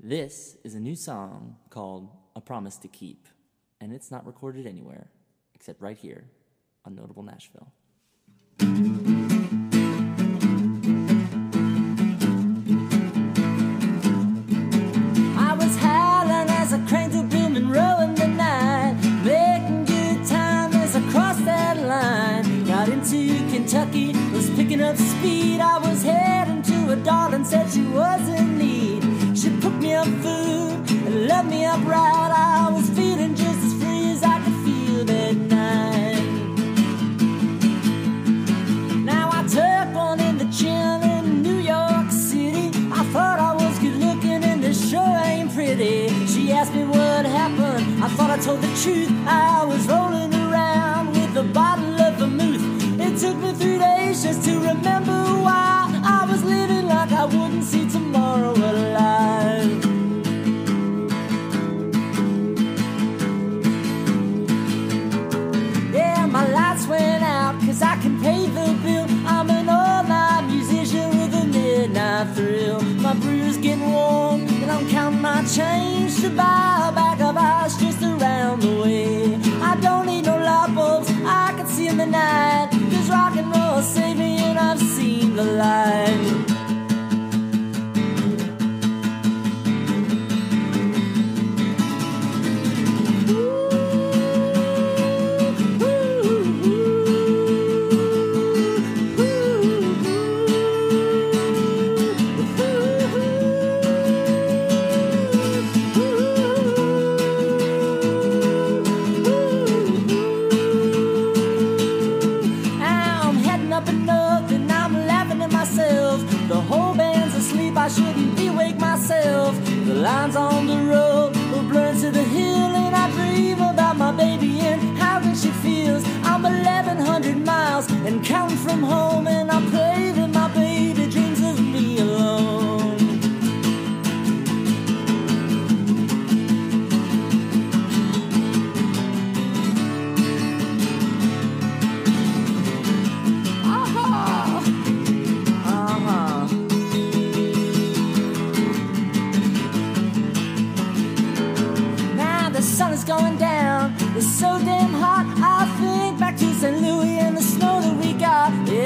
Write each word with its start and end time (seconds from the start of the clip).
This 0.00 0.56
is 0.64 0.74
a 0.74 0.80
new 0.80 0.96
song 0.96 1.56
called 1.70 2.10
A 2.36 2.40
Promise 2.40 2.78
to 2.78 2.88
Keep, 2.88 3.28
and 3.80 3.92
it's 3.92 4.10
not 4.10 4.26
recorded 4.26 4.66
anywhere 4.66 5.08
except 5.54 5.80
right 5.80 5.96
here 5.96 6.24
on 6.84 6.94
Notable 6.94 7.22
Nashville. 7.22 7.72
I 15.38 15.54
was 15.58 15.76
howling 15.76 16.50
as 16.50 16.72
I 16.72 16.78
the 18.14 18.26
night, 18.26 18.94
making 19.24 19.84
good 19.84 20.26
time 20.26 20.72
as 20.74 20.96
I 20.96 21.00
crossed 21.10 21.44
that 21.44 21.78
line. 21.78 22.64
Got 22.64 22.88
into 22.88 23.28
Kentucky, 23.48 24.12
was 24.32 24.50
picking 24.50 24.82
up 24.82 24.96
speed. 24.96 25.60
I 25.60 25.78
was 25.78 26.02
heading 26.02 26.62
to 26.62 26.92
a 26.92 26.96
darling, 26.96 27.44
said 27.44 27.70
she 27.70 27.82
was 27.86 28.28
in 28.28 28.34
need. 28.34 28.43
She 28.43 28.43
put 30.04 30.22
food 30.22 30.90
and 31.06 31.26
left 31.26 31.48
me 31.48 31.64
up 31.64 31.84
right. 31.86 32.30
I 32.36 32.70
was 32.70 32.88
feeling 32.90 33.34
just 33.34 33.58
as 33.64 33.74
free 33.82 34.10
as 34.12 34.22
I 34.22 34.38
could 34.42 34.58
feel 34.64 35.04
that 35.04 35.36
night. 35.36 36.24
Now 39.04 39.30
I 39.32 39.42
took 39.46 39.94
one 39.94 40.20
in 40.20 40.38
the 40.38 40.48
chin 40.52 41.02
in 41.02 41.42
New 41.42 41.58
York 41.58 42.10
City. 42.10 42.68
I 42.92 43.02
thought 43.12 43.38
I 43.38 43.54
was 43.54 43.78
good 43.78 43.96
looking 43.96 44.44
and 44.44 44.62
this 44.62 44.90
sure 44.90 45.16
ain't 45.24 45.52
pretty. 45.54 46.08
She 46.26 46.52
asked 46.52 46.74
me 46.74 46.84
what 46.84 47.24
happened. 47.24 48.04
I 48.04 48.08
thought 48.08 48.30
I 48.30 48.38
told 48.38 48.60
the 48.60 48.72
truth. 48.82 49.10
I 49.26 49.64
was 49.64 49.86
rolling 49.86 50.03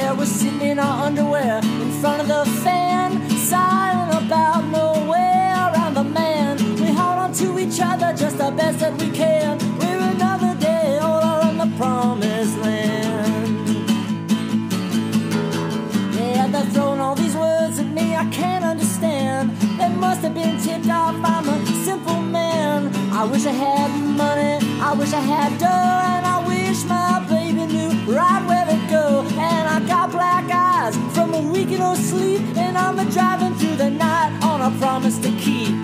Yeah, 0.08 0.14
we're 0.14 0.24
sitting 0.24 0.62
in 0.62 0.78
our 0.78 1.04
underwear 1.04 1.58
in 1.58 1.90
front 2.00 2.22
of 2.22 2.28
the 2.28 2.42
fan, 2.62 3.28
sighing 3.28 4.08
about 4.08 4.64
nowhere 4.64 5.52
around 5.68 5.92
the 5.92 6.02
man. 6.02 6.56
We 6.80 6.86
hold 6.86 7.18
on 7.24 7.32
to 7.34 7.58
each 7.58 7.78
other 7.78 8.14
just 8.16 8.38
the 8.38 8.50
best 8.50 8.78
that 8.78 8.94
we 8.98 9.10
can. 9.10 9.58
We're 9.78 10.00
another 10.16 10.54
day 10.58 10.98
older 11.02 11.36
on 11.48 11.58
the 11.58 11.70
promised 11.76 12.56
land. 12.56 13.50
Yeah, 16.14 16.46
they're 16.46 16.70
throwing 16.72 17.00
all 17.00 17.14
these 17.14 17.36
words 17.36 17.78
at 17.78 17.88
me 17.88 18.16
I 18.16 18.24
can't 18.30 18.64
understand. 18.64 19.50
They 19.78 19.90
must 19.90 20.22
have 20.22 20.32
been 20.32 20.58
tipped 20.58 20.88
off. 20.88 21.16
I'm 21.22 21.46
a 21.50 21.66
simple 21.84 22.22
man. 22.22 22.94
I 23.12 23.24
wish 23.24 23.44
I 23.44 23.52
had 23.52 23.90
money. 24.16 24.56
I 24.80 24.94
wish 24.94 25.12
I 25.12 25.20
had 25.20 25.58
dough, 25.58 26.27
go. 28.88 29.22
And 29.22 29.68
I 29.68 29.86
got 29.86 30.10
black 30.10 30.50
eyes 30.50 30.96
from 31.14 31.34
a 31.34 31.40
week 31.40 31.70
of 31.72 31.78
no 31.78 31.94
sleep, 31.94 32.42
and 32.56 32.76
I'm 32.76 32.98
a 32.98 33.10
driving 33.10 33.54
through 33.54 33.76
the 33.76 33.90
night 33.90 34.38
on 34.42 34.60
a 34.60 34.78
promise 34.78 35.18
to 35.18 35.30
keep. 35.32 35.74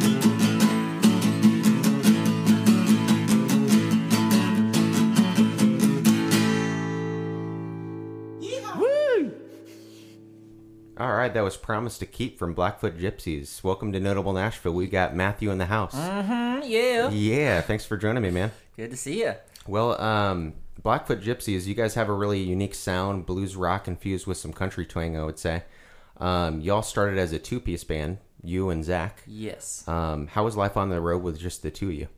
All 10.96 11.12
right, 11.12 11.34
that 11.34 11.42
was 11.42 11.56
Promise 11.56 11.98
to 11.98 12.06
Keep 12.06 12.38
from 12.38 12.54
Blackfoot 12.54 12.96
Gypsies. 12.96 13.64
Welcome 13.64 13.92
to 13.92 14.00
Notable 14.00 14.32
Nashville. 14.32 14.74
We 14.74 14.86
got 14.86 15.14
Matthew 15.14 15.50
in 15.50 15.58
the 15.58 15.66
house. 15.66 15.94
Mm, 15.94 16.62
yeah. 16.66 17.10
Yeah, 17.10 17.60
thanks 17.62 17.84
for 17.84 17.96
joining 17.96 18.22
me, 18.22 18.30
man. 18.30 18.52
Good 18.76 18.92
to 18.92 18.96
see 18.96 19.18
you. 19.20 19.34
Well, 19.66 20.00
um, 20.00 20.54
Blackfoot 20.84 21.22
Gypsies, 21.22 21.66
you 21.66 21.74
guys 21.74 21.94
have 21.94 22.10
a 22.10 22.12
really 22.12 22.40
unique 22.40 22.74
sound, 22.74 23.24
blues 23.24 23.56
rock 23.56 23.88
infused 23.88 24.26
with 24.26 24.36
some 24.36 24.52
country 24.52 24.84
twang, 24.84 25.16
I 25.16 25.24
would 25.24 25.38
say. 25.38 25.64
Um, 26.18 26.60
y'all 26.60 26.82
started 26.82 27.18
as 27.18 27.32
a 27.32 27.38
two 27.38 27.58
piece 27.58 27.82
band, 27.82 28.18
you 28.42 28.68
and 28.68 28.84
Zach. 28.84 29.22
Yes. 29.26 29.88
Um, 29.88 30.26
how 30.28 30.44
was 30.44 30.56
life 30.56 30.76
on 30.76 30.90
the 30.90 31.00
road 31.00 31.22
with 31.22 31.40
just 31.40 31.62
the 31.62 31.70
two 31.70 31.88
of 31.88 31.94
you? 31.94 32.08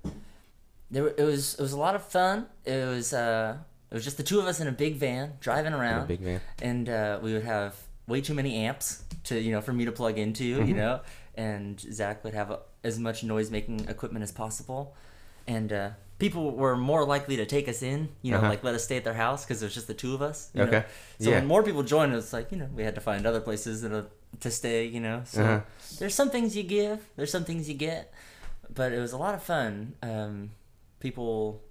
there 0.90 1.08
it 1.08 1.22
was 1.22 1.54
it 1.54 1.62
was 1.62 1.72
a 1.72 1.78
lot 1.78 1.94
of 1.94 2.04
fun. 2.04 2.46
It 2.64 2.86
was 2.86 3.12
uh 3.12 3.56
it 3.90 3.94
was 3.94 4.04
just 4.04 4.16
the 4.16 4.22
two 4.24 4.40
of 4.40 4.46
us 4.46 4.60
in 4.60 4.66
a 4.66 4.72
big 4.72 4.96
van 4.96 5.34
driving 5.40 5.72
around. 5.72 6.08
big 6.08 6.20
van. 6.20 6.40
And 6.60 6.88
uh, 6.88 7.20
we 7.22 7.32
would 7.32 7.44
have 7.44 7.76
way 8.08 8.20
too 8.20 8.34
many 8.34 8.56
amps 8.56 9.04
to 9.24 9.40
you 9.40 9.52
know 9.52 9.60
for 9.60 9.72
me 9.72 9.84
to 9.84 9.92
plug 9.92 10.18
into, 10.18 10.44
you 10.44 10.74
know. 10.74 11.00
And 11.36 11.78
Zach 11.78 12.24
would 12.24 12.34
have 12.34 12.50
uh 12.50 12.58
as 12.82 12.98
much 12.98 13.22
noise 13.22 13.50
making 13.50 13.88
equipment 13.88 14.22
as 14.22 14.32
possible, 14.32 14.96
and 15.46 15.72
uh, 15.72 15.90
people 16.18 16.52
were 16.52 16.76
more 16.76 17.04
likely 17.04 17.36
to 17.36 17.44
take 17.46 17.68
us 17.68 17.82
in, 17.82 18.08
you 18.22 18.30
know, 18.32 18.38
Uh-huh. 18.38 18.48
like 18.48 18.64
let 18.64 18.74
us 18.74 18.84
stay 18.84 18.96
at 18.96 19.04
their 19.04 19.14
house 19.14 19.44
because 19.44 19.62
it 19.62 19.66
was 19.66 19.74
just 19.74 19.86
the 19.86 19.94
two 19.94 20.14
of 20.14 20.22
us. 20.22 20.50
you 20.54 20.60
know. 20.62 20.68
Okay. 20.68 20.84
So 21.20 21.30
Yeah. 21.30 21.36
when 21.36 21.46
more 21.46 21.62
people 21.62 21.82
joined, 21.82 22.14
it's 22.14 22.32
like 22.32 22.50
you 22.52 22.58
know 22.58 22.68
we 22.74 22.82
had 22.84 22.94
to 22.94 23.00
find 23.00 23.26
other 23.26 23.40
places 23.40 23.82
to, 23.82 24.06
to 24.40 24.50
stay, 24.50 24.86
you 24.86 25.00
know. 25.00 25.22
So 25.24 25.42
Uh-huh. 25.42 25.60
there's 25.98 26.14
some 26.14 26.30
things 26.30 26.56
you 26.56 26.62
give, 26.62 26.98
there's 27.16 27.30
some 27.30 27.44
things 27.44 27.68
you 27.68 27.74
get, 27.74 28.12
but 28.72 28.92
it 28.92 28.98
was 29.00 29.12
a 29.12 29.18
lot 29.18 29.34
of 29.34 29.42
fun. 29.42 29.94
Um, 30.02 30.50
people 31.00 31.62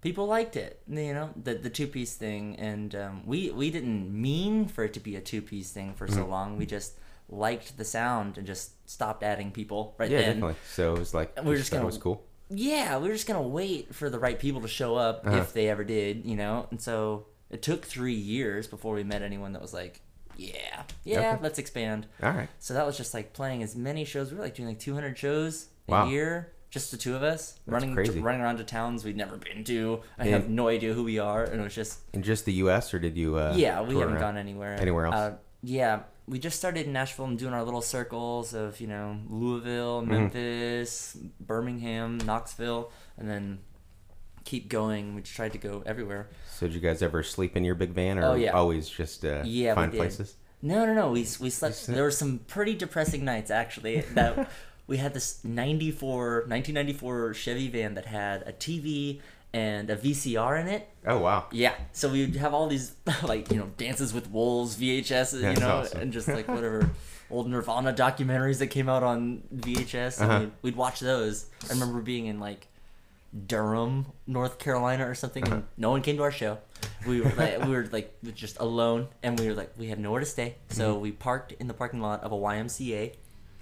people 0.00 0.26
liked 0.26 0.56
it, 0.56 0.82
you 0.88 1.14
know, 1.14 1.30
the 1.40 1.54
the 1.54 1.70
two 1.70 1.86
piece 1.86 2.14
thing, 2.14 2.56
and 2.56 2.94
um, 2.94 3.22
we 3.24 3.50
we 3.50 3.70
didn't 3.70 4.10
mean 4.12 4.66
for 4.66 4.82
it 4.84 4.92
to 4.94 5.00
be 5.00 5.14
a 5.16 5.20
two 5.20 5.42
piece 5.42 5.70
thing 5.70 5.94
for 5.94 6.06
Mm-hmm. 6.06 6.16
so 6.18 6.26
long. 6.26 6.56
We 6.56 6.66
just 6.66 6.98
liked 7.28 7.78
the 7.78 7.84
sound 7.84 8.36
and 8.36 8.46
just 8.46 8.72
stopped 8.90 9.22
adding 9.22 9.52
people 9.52 9.94
right 9.98 10.10
Yeah, 10.10 10.18
then. 10.22 10.28
definitely. 10.40 10.56
So 10.74 10.94
it 10.94 10.98
was 10.98 11.14
like, 11.14 11.38
we're 11.44 11.56
just 11.56 11.70
gonna- 11.70 11.86
was 11.86 11.96
cool. 11.98 12.22
Yeah, 12.54 12.98
we 12.98 13.08
were 13.08 13.14
just 13.14 13.26
gonna 13.26 13.42
wait 13.42 13.94
for 13.94 14.10
the 14.10 14.18
right 14.18 14.38
people 14.38 14.60
to 14.62 14.68
show 14.68 14.96
up 14.96 15.26
Uh-huh. 15.26 15.38
if 15.38 15.52
they 15.52 15.68
ever 15.68 15.84
did, 15.84 16.24
you 16.26 16.36
know. 16.36 16.66
And 16.70 16.80
so 16.80 17.26
it 17.50 17.62
took 17.62 17.84
three 17.84 18.14
years 18.14 18.66
before 18.66 18.94
we 18.94 19.04
met 19.04 19.22
anyone 19.22 19.52
that 19.52 19.62
was 19.62 19.72
like, 19.72 20.00
yeah, 20.36 20.82
yeah, 21.04 21.32
Okay. 21.34 21.42
let's 21.42 21.58
expand. 21.58 22.06
All 22.22 22.30
right. 22.30 22.48
So 22.58 22.74
that 22.74 22.86
was 22.86 22.96
just 22.96 23.14
like 23.14 23.32
playing 23.32 23.62
as 23.62 23.76
many 23.76 24.04
shows. 24.04 24.30
We 24.30 24.38
were 24.38 24.44
like 24.44 24.54
doing 24.54 24.68
like 24.68 24.78
200 24.78 25.16
shows 25.18 25.68
a 25.88 25.90
Wow. 25.92 26.08
year, 26.08 26.52
just 26.70 26.90
the 26.90 26.96
two 26.96 27.14
of 27.14 27.22
us, 27.22 27.58
running 27.66 27.94
crazy. 27.94 28.18
running 28.20 28.40
around 28.40 28.56
to 28.58 28.64
towns 28.64 29.04
we'd 29.04 29.16
never 29.16 29.36
been 29.36 29.62
to. 29.64 30.00
I 30.18 30.26
have 30.28 30.48
no 30.48 30.68
idea 30.68 30.94
who 30.94 31.04
we 31.04 31.18
are, 31.18 31.44
and 31.44 31.60
it 31.60 31.64
was 31.64 31.74
just 31.74 31.98
In 32.14 32.22
just 32.22 32.44
the 32.46 32.52
U.S. 32.54 32.94
or 32.94 32.98
did 32.98 33.16
you? 33.16 33.36
Uh, 33.36 33.52
yeah, 33.56 33.82
we 33.82 33.94
haven't 33.96 34.14
around? 34.14 34.20
gone 34.20 34.36
anywhere 34.38 34.76
Anywhere 34.80 35.06
else? 35.06 35.14
Uh, 35.14 35.36
yeah, 35.62 36.00
we 36.26 36.38
just 36.38 36.56
started 36.58 36.86
in 36.86 36.92
Nashville 36.92 37.24
and 37.26 37.38
doing 37.38 37.52
our 37.54 37.64
little 37.64 37.82
circles 37.82 38.54
of 38.54 38.80
you 38.80 38.86
know 38.86 39.18
Louisville, 39.28 40.02
Mm-hmm. 40.02 40.10
Memphis, 40.10 41.16
Birmingham, 41.40 42.18
Knoxville, 42.18 42.90
and 43.18 43.28
then 43.28 43.58
keep 44.44 44.68
going. 44.68 45.14
We 45.14 45.22
tried 45.22 45.52
to 45.52 45.58
go 45.58 45.82
everywhere. 45.86 46.28
So 46.50 46.66
did 46.66 46.74
you 46.74 46.80
guys 46.80 47.02
ever 47.02 47.22
sleep 47.22 47.56
in 47.56 47.64
your 47.64 47.74
big 47.74 47.90
van, 47.90 48.18
or 48.18 48.24
Oh, 48.24 48.34
yeah. 48.34 48.50
always 48.52 48.88
just 48.88 49.24
uh, 49.24 49.42
Yeah, 49.44 49.74
find 49.74 49.92
places? 49.92 50.36
No, 50.62 50.86
no, 50.86 50.94
no. 50.94 51.10
We 51.10 51.26
we 51.40 51.50
slept- 51.50 51.86
There 51.86 52.04
were 52.04 52.10
some 52.12 52.38
pretty 52.46 52.74
depressing 52.74 53.24
nights 53.24 53.50
actually. 53.50 54.00
That 54.14 54.48
we 54.86 54.96
had 54.98 55.12
this 55.14 55.42
94, 55.44 56.44
1994 56.46 57.34
Chevy 57.34 57.68
van 57.68 57.94
that 57.94 58.06
had 58.06 58.42
a 58.42 58.52
TV 58.52 59.20
and 59.54 59.90
a 59.90 59.96
VCR 59.96 60.60
in 60.60 60.68
it. 60.68 60.88
Oh 61.06 61.18
wow. 61.18 61.46
Yeah, 61.52 61.74
so 61.92 62.08
we'd 62.10 62.36
have 62.36 62.54
all 62.54 62.68
these 62.68 62.94
like 63.24 63.50
you 63.50 63.58
know 63.58 63.70
Dances 63.76 64.12
with 64.14 64.30
Wolves 64.30 64.76
VHS, 64.76 65.34
you 65.34 65.40
That's 65.40 65.60
know, 65.60 65.78
awesome. 65.78 66.00
and 66.00 66.12
just 66.12 66.28
like 66.28 66.48
whatever 66.56 66.90
old 67.30 67.48
Nirvana 67.48 67.92
documentaries 67.92 68.58
that 68.58 68.66
came 68.68 68.88
out 68.88 69.02
on 69.02 69.42
VHS, 69.54 70.20
and 70.20 70.30
Uh-huh. 70.30 70.40
we'd, 70.40 70.50
we'd 70.62 70.76
watch 70.76 71.00
those. 71.00 71.46
I 71.68 71.72
remember 71.72 72.00
being 72.02 72.26
in 72.26 72.38
like 72.40 72.66
Durham, 73.46 74.06
North 74.26 74.58
Carolina, 74.58 75.08
or 75.08 75.14
something, 75.14 75.42
Uh-huh. 75.44 75.54
and 75.56 75.64
no 75.78 75.90
one 75.90 76.02
came 76.02 76.16
to 76.16 76.22
our 76.22 76.30
show. 76.32 76.58
We 77.06 77.20
were 77.20 77.30
like, 77.30 77.64
we 77.64 77.70
were 77.72 77.88
like 77.90 78.12
just 78.34 78.58
alone, 78.60 79.08
and 79.22 79.38
we 79.38 79.46
were 79.48 79.54
like 79.54 79.72
we 79.78 79.88
had 79.88 79.98
nowhere 79.98 80.20
to 80.20 80.26
stay, 80.26 80.56
so 80.68 80.92
Mm-hmm. 80.92 81.02
we 81.02 81.12
parked 81.12 81.52
in 81.52 81.66
the 81.68 81.74
parking 81.74 82.00
lot 82.00 82.22
of 82.22 82.32
a 82.32 82.36
YMCA 82.36 83.14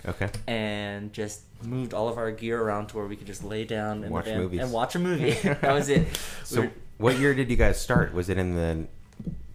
Okay. 0.09 0.29
and 0.47 1.13
just 1.13 1.43
moved 1.63 1.93
all 1.95 2.09
of 2.09 2.17
our 2.17 2.31
gear 2.31 2.61
around 2.63 2.89
to 2.89 2.97
where 2.97 3.07
we 3.07 3.17
could 3.17 3.27
just 3.27 3.45
lay 3.45 3.65
down 3.65 4.03
in 4.05 4.11
Watch 4.11 4.25
the 4.25 4.31
van 4.33 4.41
movies. 4.41 4.61
and 4.61 4.73
watch 4.73 4.95
a 4.95 4.99
movie. 4.99 5.31
that 5.43 5.73
was 5.73 5.89
it. 5.89 6.01
We 6.09 6.15
So 6.45 6.61
were- 6.63 6.71
what 6.99 7.19
year 7.19 7.35
did 7.35 7.51
you 7.51 7.57
guys 7.57 7.81
start? 7.81 8.13
Was 8.15 8.29
it 8.29 8.39
in 8.39 8.55
the 8.55 8.87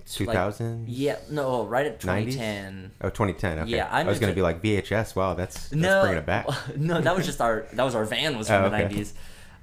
2000s? 0.07 0.85
Yeah, 0.87 1.17
no, 1.31 1.65
right 1.65 1.85
at 1.85 1.99
90s? 1.99 2.01
2010. 2.01 2.91
Oh, 3.01 3.09
2010. 3.09 3.59
Okay. 3.59 3.71
Yeah, 3.71 3.87
I 3.91 4.01
I, 4.01 4.03
was 4.03 4.19
going 4.19 4.31
to 4.31 4.35
be 4.35 4.41
like 4.41 4.61
VHS. 4.61 5.15
Wow, 5.15 5.33
that's, 5.33 5.69
that's 5.69 5.73
no, 5.73 6.01
bringing 6.01 6.19
it 6.19 6.25
back. 6.25 6.47
no, 6.77 7.01
that 7.01 7.15
was 7.15 7.25
just 7.25 7.41
our 7.41 7.65
that 7.73 7.83
was 7.83 7.95
our 7.95 8.05
van 8.05 8.37
was 8.37 8.49
Oh, 8.49 8.61
from 8.63 8.71
the 8.71 8.85
okay. 8.85 8.95
90s, 8.95 9.13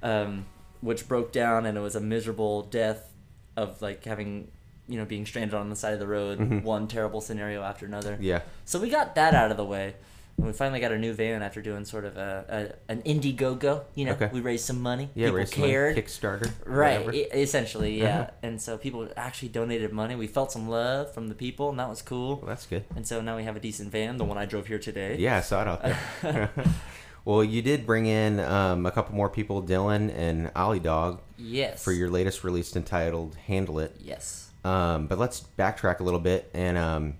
um, 0.01 0.45
which 0.81 1.07
broke 1.07 1.31
down 1.31 1.65
and 1.65 1.77
it 1.77 1.81
was 1.81 1.95
a 1.95 2.01
miserable 2.01 2.63
death 2.63 3.09
of 3.55 3.81
like 3.81 4.03
having 4.03 4.49
you 4.87 4.97
know 4.97 5.05
being 5.05 5.25
stranded 5.25 5.53
on 5.53 5.69
the 5.69 5.75
side 5.75 5.93
of 5.93 5.99
the 5.99 6.07
road, 6.07 6.63
one 6.63 6.87
terrible 6.87 7.21
scenario 7.21 7.61
after 7.63 7.85
another. 7.85 8.13
Mm-hmm. 8.15 8.23
Yeah. 8.23 8.41
So 8.65 8.79
we 8.79 8.89
got 8.89 9.15
that 9.15 9.33
out 9.33 9.51
of 9.51 9.57
the 9.57 9.65
way. 9.65 9.95
And 10.37 10.47
we 10.47 10.53
finally 10.53 10.79
got 10.79 10.91
a 10.91 10.97
new 10.97 11.13
van 11.13 11.41
after 11.43 11.61
doing 11.61 11.85
sort 11.85 12.05
of 12.05 12.17
a, 12.17 12.75
a 12.89 12.91
an 12.91 13.01
Indiegogo. 13.03 13.83
You 13.95 14.05
know, 14.05 14.11
Okay. 14.13 14.29
we 14.33 14.41
raised 14.41 14.65
some 14.65 14.81
money. 14.81 15.09
Yeah, 15.13 15.27
People 15.27 15.37
raise 15.37 15.51
some 15.51 15.61
money, 15.61 15.71
cared. 15.71 15.95
Kickstarter. 15.97 16.51
Right, 16.65 17.05
whatever. 17.05 17.27
essentially, 17.33 17.99
yeah. 17.99 18.19
Uh-huh. 18.21 18.31
And 18.41 18.61
so 18.61 18.77
people 18.77 19.07
actually 19.15 19.49
donated 19.49 19.93
money. 19.93 20.15
We 20.15 20.27
felt 20.27 20.51
some 20.51 20.67
love 20.67 21.13
from 21.13 21.27
the 21.27 21.35
people, 21.35 21.69
and 21.69 21.79
that 21.79 21.87
was 21.87 22.01
cool. 22.01 22.37
Well, 22.37 22.47
that's 22.47 22.65
good. 22.65 22.83
And 22.95 23.07
so 23.07 23.21
now 23.21 23.37
we 23.37 23.43
have 23.43 23.55
a 23.55 23.59
decent 23.59 23.91
van, 23.91 24.17
the 24.17 24.25
one 24.25 24.37
I 24.37 24.45
drove 24.45 24.67
here 24.67 24.79
today. 24.79 25.17
Yeah, 25.19 25.37
I 25.37 25.41
saw 25.41 25.61
it 25.61 25.67
out 25.67 25.81
there. 26.21 26.51
well, 27.25 27.43
you 27.43 27.61
did 27.61 27.85
bring 27.85 28.05
in 28.07 28.39
um, 28.39 28.85
a 28.85 28.91
couple 28.91 29.15
more 29.15 29.29
people, 29.29 29.61
Dylan 29.63 30.11
and 30.15 30.51
Ollie 30.55 30.79
Dog, 30.79 31.21
Yes. 31.37 31.83
for 31.83 31.91
your 31.91 32.09
latest 32.09 32.43
release 32.43 32.75
entitled 32.75 33.35
"Handle 33.47 33.79
It." 33.79 33.95
Yes. 34.01 34.49
Um, 34.65 35.07
but 35.07 35.17
let's 35.19 35.43
backtrack 35.59 35.99
a 35.99 36.03
little 36.03 36.19
bit 36.21 36.49
and 36.53 36.77
um, 36.77 37.13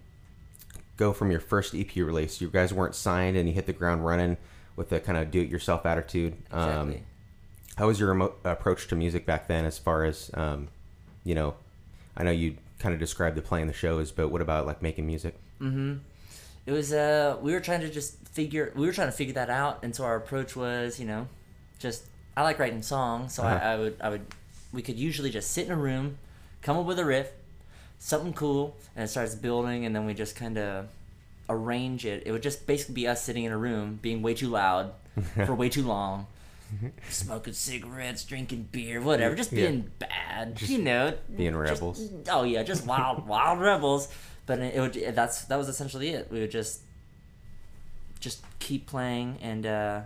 go 0.98 1.14
from 1.14 1.32
your 1.32 1.40
first 1.40 1.74
EP 1.76 1.96
release. 1.96 2.40
You 2.42 2.50
guys 2.50 2.74
weren't 2.74 2.96
signed, 2.96 3.36
and 3.38 3.48
you 3.48 3.54
hit 3.56 3.66
the 3.66 3.74
ground 3.74 4.06
running 4.06 4.38
with 4.76 4.92
a 4.92 5.00
kind 5.00 5.18
of 5.18 5.32
do-it-yourself 5.32 5.86
attitude. 5.86 6.34
Um, 6.52 6.90
Exactly. 6.90 7.04
how 7.78 7.88
was 7.88 8.00
your 8.00 8.32
approach 8.44 8.88
to 8.88 8.96
music 8.96 9.26
back 9.26 9.48
then, 9.48 9.66
as 9.66 9.78
far 9.78 10.04
as 10.06 10.30
um, 10.34 10.68
you 11.24 11.36
know? 11.36 11.56
I 12.16 12.24
know 12.24 12.32
you 12.32 12.58
kind 12.80 12.94
of 12.94 13.00
described 13.00 13.36
the 13.38 13.42
playing 13.42 13.68
the 13.68 13.74
shows, 13.74 14.12
but 14.12 14.30
what 14.30 14.42
about 14.42 14.66
like 14.68 14.82
making 14.82 15.08
music? 15.08 15.36
Mm-hmm. 15.62 15.96
It 16.66 16.72
was 16.72 16.94
uh 16.94 17.38
we 17.42 17.52
were 17.54 17.60
trying 17.60 17.82
to 17.82 17.90
just 17.90 18.18
figure 18.28 18.72
we 18.76 18.86
were 18.86 18.94
trying 18.94 19.08
to 19.10 19.12
figure 19.12 19.34
that 19.34 19.50
out 19.50 19.84
and 19.84 19.94
so 19.96 20.04
our 20.06 20.16
approach 20.16 20.56
was, 20.56 21.00
you 21.00 21.06
know, 21.06 21.28
just 21.80 22.04
I 22.38 22.44
like 22.44 22.58
writing 22.60 22.82
songs, 22.82 23.34
so 23.36 23.44
Uh-huh. 23.44 23.56
I, 23.62 23.74
I 23.74 23.78
would 23.78 23.98
I 24.00 24.10
would 24.10 24.26
we 24.72 24.82
could 24.82 24.98
usually 24.98 25.30
just 25.30 25.52
sit 25.52 25.66
in 25.66 25.72
a 25.72 25.76
room, 25.76 26.18
come 26.62 26.78
up 26.78 26.86
with 26.86 27.00
a 27.00 27.06
riff, 27.06 27.32
something 28.06 28.34
cool, 28.34 28.76
and 28.96 29.06
it 29.06 29.08
starts 29.08 29.34
building 29.34 29.86
and 29.86 29.96
then 29.96 30.06
we 30.06 30.14
just 30.14 30.36
kinda 30.36 30.88
arrange 31.50 32.06
it. 32.06 32.24
It 32.26 32.32
would 32.34 32.44
just 32.44 32.68
basically 32.68 32.96
be 32.96 33.08
us 33.08 33.24
sitting 33.24 33.46
in 33.46 33.52
a 33.54 33.58
room 33.58 33.98
being 34.02 34.22
way 34.22 34.34
too 34.34 34.50
loud 34.50 34.92
for 35.46 35.56
way 35.56 35.70
too 35.70 35.84
long. 35.84 36.28
Smoking 37.10 37.54
cigarettes, 37.54 38.26
drinking 38.26 38.68
beer, 38.72 39.00
whatever, 39.02 39.36
just 39.36 39.52
Yeah. 39.52 39.68
being 39.70 39.92
bad, 40.00 40.60
you 40.62 40.80
know, 40.80 41.14
being 41.36 41.54
just- 41.54 41.72
rebels. 41.82 42.10
oh 42.30 42.44
yeah, 42.44 42.64
just 42.64 42.86
wild, 42.94 43.26
wild 43.28 43.60
rebels. 43.60 44.08
But 44.46 44.60
it 44.60 44.80
would 44.82 45.16
that's 45.16 45.46
that 45.46 45.56
was 45.56 45.70
essentially 45.70 46.10
it. 46.10 46.30
We 46.32 46.42
would 46.42 46.52
just 46.52 46.82
just 48.20 48.44
keep 48.60 48.88
playing, 48.88 49.38
and 49.42 49.66
uh, 49.66 50.02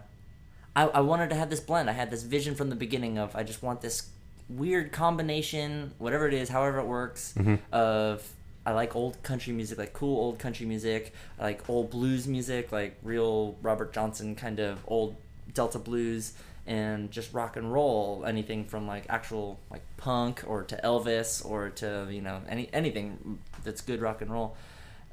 I 0.76 0.84
I 0.88 1.02
wanted 1.02 1.30
to 1.32 1.36
have 1.36 1.50
this 1.50 1.60
blend. 1.60 1.90
I 1.90 1.94
had 1.94 2.12
this 2.12 2.22
vision 2.24 2.54
from 2.54 2.70
the 2.70 2.76
beginning 2.76 3.18
of 3.18 3.36
I 3.36 3.42
just 3.44 3.64
want 3.64 3.82
this 3.82 4.10
weird 4.50 4.92
combination, 4.92 5.92
whatever 5.98 6.28
it 6.28 6.34
is, 6.34 6.50
however 6.50 6.80
it 6.80 6.86
works, 6.86 7.34
of 7.72 8.28
I 8.66 8.72
like 8.72 8.96
old 8.96 9.22
country 9.24 9.54
music, 9.54 9.78
like 9.78 9.94
cool 9.94 10.18
old 10.20 10.40
country 10.40 10.66
music. 10.66 11.14
I 11.40 11.44
like 11.44 11.70
old 11.70 11.90
blues 11.90 12.28
music, 12.28 12.72
like 12.72 12.98
real 13.04 13.56
Robert 13.62 13.94
Johnson 13.94 14.36
kind 14.36 14.60
of 14.60 14.80
old 14.88 15.16
Delta 15.54 15.80
blues, 15.80 16.34
and 16.66 17.10
just 17.12 17.34
rock 17.34 17.56
and 17.56 17.72
roll. 17.72 18.24
Anything 18.28 18.66
from 18.66 18.86
like 18.88 19.06
actual 19.10 19.58
like 19.72 19.84
punk 19.98 20.44
or 20.46 20.64
to 20.64 20.76
Elvis 20.84 21.46
or 21.46 21.70
to 21.70 22.08
you 22.10 22.22
know 22.22 22.42
any 22.50 22.70
anything 22.74 23.40
that's 23.64 23.82
good 23.82 24.02
rock 24.02 24.22
and 24.22 24.32
roll. 24.32 24.56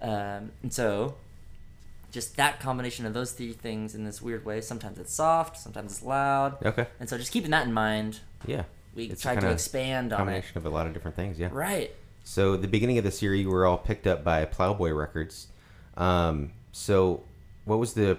Um, 0.02 0.50
and 0.62 0.72
so 0.72 1.14
just 2.12 2.36
that 2.36 2.60
combination 2.60 3.06
of 3.06 3.14
those 3.14 3.32
three 3.32 3.52
things 3.52 3.94
in 3.94 4.04
this 4.04 4.20
weird 4.22 4.44
way. 4.44 4.60
Sometimes 4.60 4.98
it's 4.98 5.12
soft, 5.12 5.56
sometimes 5.58 5.92
it's 5.92 6.02
loud, 6.02 6.64
Okay. 6.64 6.86
and 7.00 7.08
so 7.08 7.16
just 7.18 7.32
keeping 7.32 7.50
that 7.52 7.66
in 7.66 7.72
mind, 7.72 8.20
Yeah. 8.46 8.64
We 8.94 9.04
It's 9.06 9.22
tried 9.22 9.40
to 9.40 9.50
expand 9.50 10.12
on 10.12 10.20
it. 10.20 10.24
Combination 10.24 10.58
of 10.58 10.66
a 10.66 10.70
lot 10.70 10.86
of 10.86 10.92
different 10.92 11.16
things. 11.16 11.38
Yeah. 11.38 11.48
Right. 11.52 11.90
So 12.22 12.56
the 12.56 12.68
beginning 12.68 12.98
of 12.98 13.04
the 13.04 13.10
series, 13.10 13.42
you 13.42 13.50
were 13.50 13.66
all 13.66 13.76
picked 13.78 14.06
up 14.06 14.24
by 14.24 14.44
Plowboy 14.44 14.92
Records. 14.92 15.48
Um, 15.96 16.52
so 16.72 17.24
what 17.64 17.78
was 17.78 17.94
the 17.94 18.18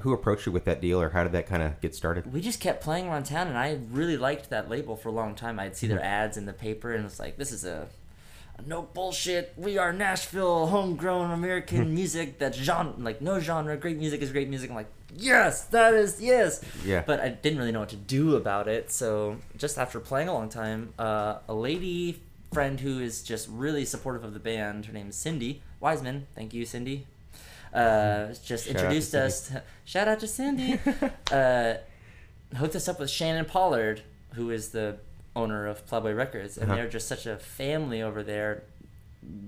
who 0.00 0.12
approached 0.12 0.44
you 0.46 0.52
with 0.52 0.66
that 0.66 0.80
deal, 0.82 1.00
or 1.00 1.08
how 1.08 1.22
did 1.22 1.32
that 1.32 1.46
kind 1.46 1.62
of 1.62 1.80
get 1.80 1.94
started? 1.94 2.30
We 2.30 2.42
just 2.42 2.60
kept 2.60 2.82
playing 2.82 3.08
around 3.08 3.24
town, 3.24 3.48
and 3.48 3.56
I 3.56 3.78
really 3.90 4.18
liked 4.18 4.50
that 4.50 4.68
label 4.68 4.94
for 4.94 5.08
a 5.08 5.12
long 5.12 5.34
time. 5.34 5.58
I'd 5.58 5.74
see 5.74 5.86
their 5.86 5.96
Mm-hmm. 5.98 6.06
ads 6.06 6.36
in 6.36 6.44
the 6.44 6.52
paper, 6.52 6.92
and 6.92 7.06
it's 7.06 7.18
like, 7.18 7.38
this 7.38 7.50
is 7.50 7.64
a 7.64 7.88
no 8.64 8.82
bullshit. 8.82 9.52
We 9.56 9.78
are 9.78 9.92
Nashville, 9.92 10.66
homegrown 10.68 11.30
American 11.30 11.94
music 11.94 12.38
that's 12.38 12.56
genre, 12.56 12.94
like 12.98 13.20
no 13.20 13.40
genre. 13.40 13.76
Great 13.76 13.98
music 13.98 14.22
is 14.22 14.32
great 14.32 14.48
music. 14.48 14.70
I'm 14.70 14.76
like, 14.76 14.90
yes, 15.14 15.64
that 15.66 15.94
is 15.94 16.20
yes. 16.20 16.62
Yeah. 16.84 17.02
But 17.06 17.20
I 17.20 17.28
didn't 17.28 17.58
really 17.58 17.72
know 17.72 17.80
what 17.80 17.90
to 17.90 17.96
do 17.96 18.36
about 18.36 18.68
it. 18.68 18.90
So 18.90 19.36
just 19.56 19.78
after 19.78 20.00
playing 20.00 20.28
a 20.28 20.32
long 20.32 20.48
time, 20.48 20.94
uh, 20.98 21.38
a 21.48 21.54
lady 21.54 22.22
friend 22.52 22.80
who 22.80 23.00
is 23.00 23.22
just 23.22 23.48
really 23.48 23.84
supportive 23.84 24.24
of 24.24 24.32
the 24.32 24.40
band, 24.40 24.86
her 24.86 24.92
name 24.92 25.08
is 25.08 25.16
Cindy 25.16 25.62
Wiseman. 25.80 26.26
Thank 26.34 26.54
you, 26.54 26.64
Cindy. 26.64 27.06
Uh, 27.72 28.28
just 28.44 28.66
Shout 28.66 28.76
introduced 28.76 29.14
us. 29.14 29.52
shout 29.84 30.08
out 30.08 30.20
to 30.20 30.26
Cindy. 30.26 30.78
uh, 31.32 31.74
hooked 32.56 32.74
us 32.76 32.88
up 32.88 32.98
with 33.00 33.10
Shannon 33.10 33.44
Pollard, 33.44 34.02
who 34.34 34.50
is 34.50 34.70
the 34.70 34.96
owner 35.36 35.66
of 35.66 35.86
Plowboy 35.86 36.14
Records, 36.16 36.56
and 36.58 36.66
Uh-huh. 36.70 36.80
they're 36.80 36.88
just 36.90 37.06
such 37.06 37.26
a 37.26 37.36
family 37.36 38.02
over 38.02 38.22
there. 38.24 38.62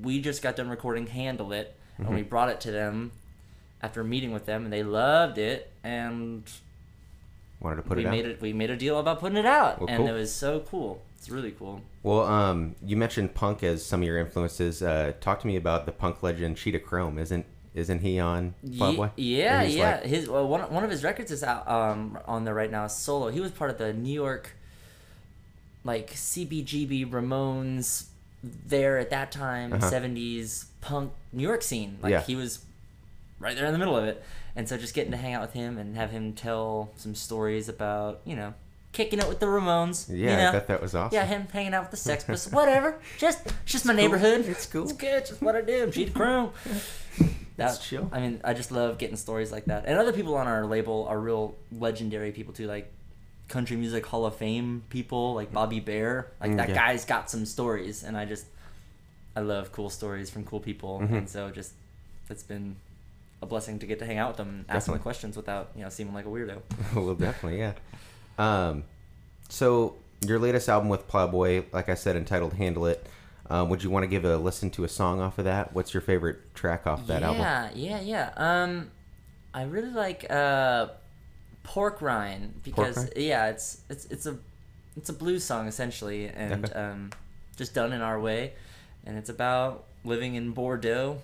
We 0.02 0.20
just 0.20 0.42
got 0.42 0.54
done 0.56 0.68
recording 0.68 1.06
"Handle 1.08 1.52
It," 1.52 1.74
and 1.96 2.06
Mm-hmm. 2.06 2.14
we 2.16 2.22
brought 2.22 2.50
it 2.50 2.60
to 2.62 2.70
them 2.70 3.10
after 3.82 4.04
meeting 4.04 4.32
with 4.32 4.46
them, 4.46 4.64
and 4.64 4.72
they 4.72 4.82
loved 4.82 5.38
it. 5.38 5.72
And 5.82 6.44
Wanted 7.60 7.76
to 7.76 7.82
put 7.82 7.96
we 7.96 8.04
it 8.04 8.06
out. 8.06 8.10
made 8.12 8.26
it. 8.26 8.40
We 8.40 8.52
made 8.52 8.70
a 8.70 8.76
deal 8.76 8.98
about 8.98 9.18
putting 9.20 9.38
it 9.38 9.46
out, 9.46 9.80
Well, 9.80 9.88
and 9.88 9.98
cool. 9.98 10.08
it 10.08 10.12
was 10.12 10.32
so 10.32 10.60
cool. 10.60 11.02
It's 11.18 11.28
really 11.28 11.50
cool. 11.50 11.80
Well, 12.04 12.20
um, 12.24 12.76
you 12.84 12.96
mentioned 12.96 13.34
punk 13.34 13.64
as 13.64 13.84
some 13.84 14.00
of 14.02 14.06
your 14.06 14.18
influences. 14.18 14.80
Uh, 14.82 15.12
talk 15.20 15.40
to 15.40 15.46
me 15.48 15.56
about 15.56 15.84
the 15.86 15.90
punk 15.92 16.22
legend 16.22 16.56
Cheetah 16.56 16.78
Chrome. 16.80 17.18
Isn't 17.18 17.44
isn't 17.74 18.00
he 18.00 18.18
on 18.18 18.54
Plowboy? 18.76 19.10
Yeah, 19.16 19.62
yeah. 19.62 19.96
like- 19.96 20.04
His 20.04 20.28
well, 20.28 20.46
one 20.48 20.60
one 20.72 20.84
of 20.84 20.90
his 20.90 21.02
records 21.04 21.30
is 21.32 21.42
out 21.42 21.68
um, 21.68 22.18
on 22.26 22.44
there 22.44 22.54
right 22.54 22.70
now. 22.70 22.86
Solo. 22.86 23.28
He 23.30 23.40
was 23.40 23.50
part 23.50 23.70
of 23.70 23.78
the 23.78 23.92
New 23.92 24.12
York, 24.12 24.52
like 25.88 26.12
CBGB 26.12 27.10
Ramones. 27.10 28.04
There 28.44 28.98
at 28.98 29.10
that 29.10 29.32
time, 29.32 29.72
Uh-huh. 29.72 29.90
70s 29.90 30.66
punk 30.80 31.10
New 31.32 31.42
York 31.42 31.60
scene. 31.62 31.98
Like 32.00 32.12
Yeah. 32.12 32.22
he 32.22 32.36
was 32.36 32.60
right 33.40 33.56
there 33.56 33.66
in 33.66 33.72
the 33.72 33.78
middle 33.78 33.96
of 33.96 34.04
it. 34.04 34.22
And 34.54 34.68
so 34.68 34.76
just 34.76 34.94
getting 34.94 35.10
to 35.10 35.16
hang 35.16 35.34
out 35.34 35.40
with 35.42 35.54
him 35.54 35.76
and 35.76 35.96
have 35.96 36.10
him 36.12 36.32
tell 36.34 36.90
some 36.96 37.14
stories 37.16 37.68
about 37.68 38.20
you 38.24 38.36
know 38.36 38.54
kicking 38.92 39.18
it 39.18 39.28
with 39.28 39.40
the 39.40 39.46
Ramones. 39.46 40.08
yeah, 40.08 40.14
you 40.30 40.36
know? 40.36 40.48
I 40.48 40.52
thought 40.52 40.66
that 40.68 40.80
was 40.82 40.94
awesome. 40.94 41.14
Yeah, 41.16 41.24
him 41.26 41.46
hanging 41.52 41.74
out 41.74 41.82
with 41.82 41.90
the 41.90 41.96
Sex 41.96 42.22
Pistols, 42.24 42.52
whatever. 42.54 43.00
Just, 43.18 43.44
it's 43.46 43.54
just 43.66 43.84
my 43.84 43.92
neighborhood. 43.92 44.46
It's 44.46 44.66
cool. 44.66 44.84
It's 44.84 44.92
good. 44.92 45.26
Just 45.26 45.42
what 45.42 45.54
I 45.56 45.60
do. 45.62 45.82
I'm 45.84 45.90
Cheetah 45.92 46.12
Chrome. 46.12 46.50
That's 47.56 47.78
chill. 47.86 48.08
I 48.12 48.20
mean, 48.20 48.40
I 48.44 48.54
just 48.54 48.70
love 48.70 48.98
getting 48.98 49.16
stories 49.16 49.50
like 49.50 49.64
that. 49.66 49.84
And 49.86 49.98
other 49.98 50.12
people 50.12 50.36
on 50.36 50.46
our 50.46 50.64
label 50.64 51.06
are 51.10 51.18
real 51.18 51.56
legendary 51.72 52.30
people 52.30 52.54
too, 52.54 52.66
like 52.68 52.90
country 53.48 53.76
music 53.76 54.04
Hall 54.06 54.26
of 54.26 54.36
Fame 54.36 54.82
people, 54.90 55.34
like 55.34 55.52
Bobby 55.52 55.80
Bare. 55.80 56.28
Like 56.40 56.50
Mm, 56.52 56.56
that 56.58 56.68
yeah. 56.70 56.74
guy's 56.74 57.04
got 57.04 57.30
some 57.30 57.46
stories, 57.46 58.04
and 58.04 58.16
I 58.16 58.24
just, 58.26 58.46
I 59.34 59.40
love 59.40 59.72
cool 59.72 59.88
stories 59.90 60.28
from 60.30 60.44
cool 60.44 60.60
people, 60.60 61.00
Mhm. 61.00 61.12
and 61.18 61.28
so 61.28 61.50
just 61.50 61.72
it's 62.30 62.42
been 62.42 62.76
a 63.40 63.46
blessing 63.46 63.78
to 63.78 63.86
get 63.86 63.98
to 64.00 64.04
hang 64.06 64.18
out 64.18 64.28
with 64.30 64.36
them 64.36 64.48
and 64.48 64.64
ask 64.68 64.86
them 64.86 64.94
the 64.94 64.98
questions 65.00 65.36
without 65.36 65.70
you 65.76 65.82
know 65.82 65.88
seeming 65.88 66.12
like 66.14 66.26
a 66.26 66.28
weirdo. 66.28 66.60
well, 66.94 67.14
definitely, 67.14 67.58
yeah. 67.60 67.72
Um, 68.38 68.84
so 69.48 69.94
your 70.26 70.38
latest 70.38 70.68
album 70.68 70.88
with 70.88 71.06
Plowboy, 71.08 71.64
like 71.72 71.88
I 71.88 71.94
said, 71.94 72.16
entitled 72.16 72.54
"Handle 72.54 72.86
It." 72.86 73.06
Um, 73.50 73.70
would 73.70 73.82
you 73.82 73.88
want 73.88 74.02
to 74.02 74.08
give 74.08 74.26
a 74.26 74.36
listen 74.36 74.68
to 74.72 74.84
a 74.84 74.88
song 74.88 75.20
off 75.22 75.38
of 75.38 75.46
that? 75.46 75.72
What's 75.72 75.94
your 75.94 76.00
favorite 76.02 76.54
track 76.54 76.86
off 76.86 77.06
that 77.06 77.22
album? 77.22 77.40
yeah, 77.40 77.70
yeah, 77.74 78.00
yeah. 78.00 78.30
Um, 78.36 78.90
I 79.54 79.62
really 79.62 79.90
like 79.90 80.26
uh, 80.30 80.88
Pork 81.68 82.00
Rind 82.00 82.62
because 82.64 82.96
Rind? 82.96 83.12
yeah, 83.16 83.48
it's 83.50 83.82
it's 83.90 84.06
it's 84.06 84.24
a 84.26 84.36
it's 84.96 85.10
a 85.10 85.12
blues 85.12 85.44
song 85.44 85.68
essentially, 85.68 86.26
and 86.28 86.64
Okay. 86.64 86.74
um, 86.74 87.10
just 87.56 87.74
done 87.74 87.92
in 87.92 88.00
our 88.00 88.18
way, 88.18 88.52
and 89.04 89.18
it's 89.18 89.28
about 89.28 89.84
living 90.02 90.34
in 90.34 90.52
Bordeaux, 90.52 91.18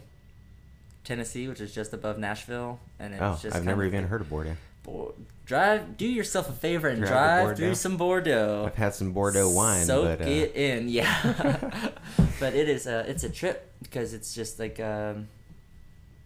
Tennessee, 1.02 1.48
which 1.48 1.60
is 1.62 1.74
just 1.74 1.92
above 1.94 2.18
Nashville, 2.18 2.78
and 2.98 3.14
it's 3.14 3.22
Oh, 3.22 3.38
just 3.40 3.56
I've 3.56 3.64
never 3.64 3.84
even 3.84 4.04
heard 4.04 4.20
of 4.20 4.28
Bordeaux. 4.28 4.56
Bo- 4.82 5.14
drive, 5.46 5.96
do 5.96 6.06
yourself 6.06 6.48
a 6.50 6.52
favor 6.52 6.88
and 6.88 6.98
Drive 7.00 7.44
drive, 7.46 7.56
through 7.56 7.74
some 7.74 7.96
Bordeaux. 7.96 8.64
I've 8.66 8.74
had 8.74 8.94
some 8.94 9.12
Bordeaux 9.12 9.48
wine, 9.50 9.86
Soak 9.86 10.18
but 10.18 10.26
uh, 10.26 10.30
it 10.30 10.54
in, 10.54 10.88
yeah. 10.90 11.16
but 12.40 12.54
it 12.54 12.68
is 12.68 12.86
a 12.86 13.08
it's 13.10 13.24
a 13.24 13.30
trip 13.30 13.72
because 13.82 14.12
it's 14.12 14.34
just 14.34 14.58
like 14.58 14.78
um, 14.78 15.28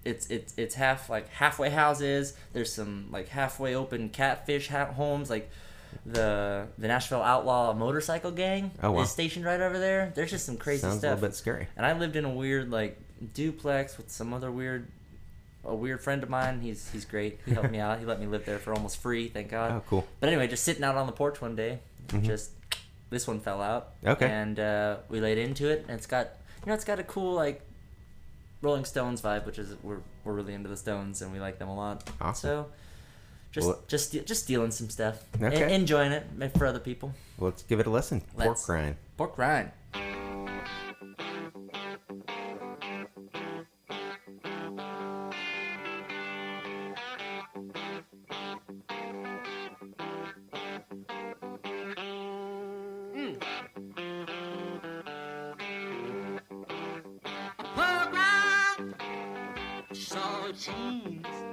it's 0.08 0.26
it's 0.28 0.54
it's 0.56 0.74
half 0.74 1.08
like 1.10 1.28
halfway 1.28 1.70
houses. 1.70 2.34
There's 2.52 2.72
some 2.72 3.08
like 3.10 3.28
halfway 3.28 3.74
open 3.74 4.08
catfish 4.08 4.68
ha- 4.68 4.86
homes, 4.92 5.28
like 5.30 5.50
the 6.06 6.66
the 6.78 6.88
Nashville 6.88 7.22
Outlaw 7.22 7.72
Motorcycle 7.74 8.30
Gang 8.30 8.70
Oh, 8.82 8.92
wow. 8.92 9.02
is 9.02 9.10
stationed 9.10 9.44
right 9.44 9.60
over 9.60 9.78
there. 9.78 10.12
There's 10.14 10.30
just 10.30 10.46
some 10.46 10.56
crazy 10.56 10.82
sounds 10.82 10.96
a 10.96 10.98
stuff. 10.98 11.14
little 11.16 11.28
bit 11.28 11.36
scary. 11.36 11.66
And 11.76 11.84
I 11.86 11.92
lived 11.98 12.16
in 12.16 12.24
a 12.24 12.30
weird 12.30 12.70
like 12.70 12.98
duplex 13.34 13.96
with 13.96 14.10
some 14.10 14.32
other 14.34 14.50
weird 14.50 14.86
a 15.64 15.74
weird 15.74 16.00
friend 16.00 16.22
of 16.22 16.30
mine. 16.30 16.60
He's 16.60 16.88
he's 16.90 17.04
great. 17.04 17.40
He 17.44 17.52
helped 17.52 17.70
me 17.70 17.78
out. 17.86 17.98
He 17.98 18.04
let 18.04 18.20
me 18.20 18.26
live 18.26 18.44
there 18.44 18.58
for 18.58 18.72
almost 18.74 18.98
free, 18.98 19.28
thank 19.28 19.50
God. 19.50 19.72
Oh, 19.72 19.82
cool. 19.88 20.06
But 20.20 20.28
anyway, 20.28 20.46
just 20.48 20.64
sitting 20.64 20.84
out 20.84 20.94
on 20.96 21.06
the 21.06 21.12
porch 21.12 21.40
one 21.40 21.56
day, 21.56 21.80
just 22.22 22.50
this 23.10 23.26
one 23.26 23.40
fell 23.40 23.60
out. 23.62 23.90
Okay. 24.06 24.26
And 24.28 24.58
uh, 24.60 24.96
we 25.08 25.20
laid 25.20 25.38
into 25.38 25.68
it, 25.68 25.84
and 25.88 25.96
it's 25.96 26.06
got 26.06 26.28
you 26.64 26.68
know 26.68 26.74
it's 26.74 26.84
got 26.84 26.98
a 26.98 27.04
cool 27.04 27.32
like 27.34 27.62
Rolling 28.60 28.84
Stones 28.84 29.20
vibe, 29.20 29.46
which 29.46 29.58
is 29.58 29.74
we're 29.82 29.98
we're 30.24 30.32
really 30.32 30.54
into 30.54 30.68
the 30.68 30.76
Stones 30.76 31.22
and 31.22 31.32
we 31.32 31.40
like 31.40 31.58
them 31.58 31.68
a 31.68 31.74
lot. 31.76 32.08
Awesome. 32.20 32.48
So. 32.48 32.66
Just, 33.50 33.66
Well- 33.66 33.78
just, 33.88 34.12
just 34.26 34.44
stealing 34.44 34.70
some 34.70 34.90
stuff, 34.90 35.24
Okay. 35.40 35.64
En- 35.64 35.70
enjoying 35.70 36.12
it 36.12 36.24
for 36.58 36.66
other 36.66 36.78
people. 36.80 37.14
Let's 37.38 37.62
give 37.62 37.80
it 37.80 37.86
a 37.86 37.90
listen. 37.90 38.20
Let's. 38.36 38.66
Pork 38.66 38.68
rind. 38.68 38.96
Pork 39.16 39.38
rind. 39.38 39.70
Saltines. 60.58 61.47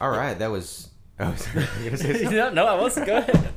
All 0.00 0.10
right, 0.10 0.38
that 0.38 0.50
was. 0.50 0.88
Oh, 1.20 1.34
sorry, 1.36 1.66
you 1.78 1.84
gonna 1.86 1.96
say 1.96 2.12
something? 2.22 2.30
no, 2.36 2.50
no, 2.50 2.66
I 2.66 2.80
wasn't. 2.80 3.06
Go 3.06 3.16
ahead. 3.18 3.52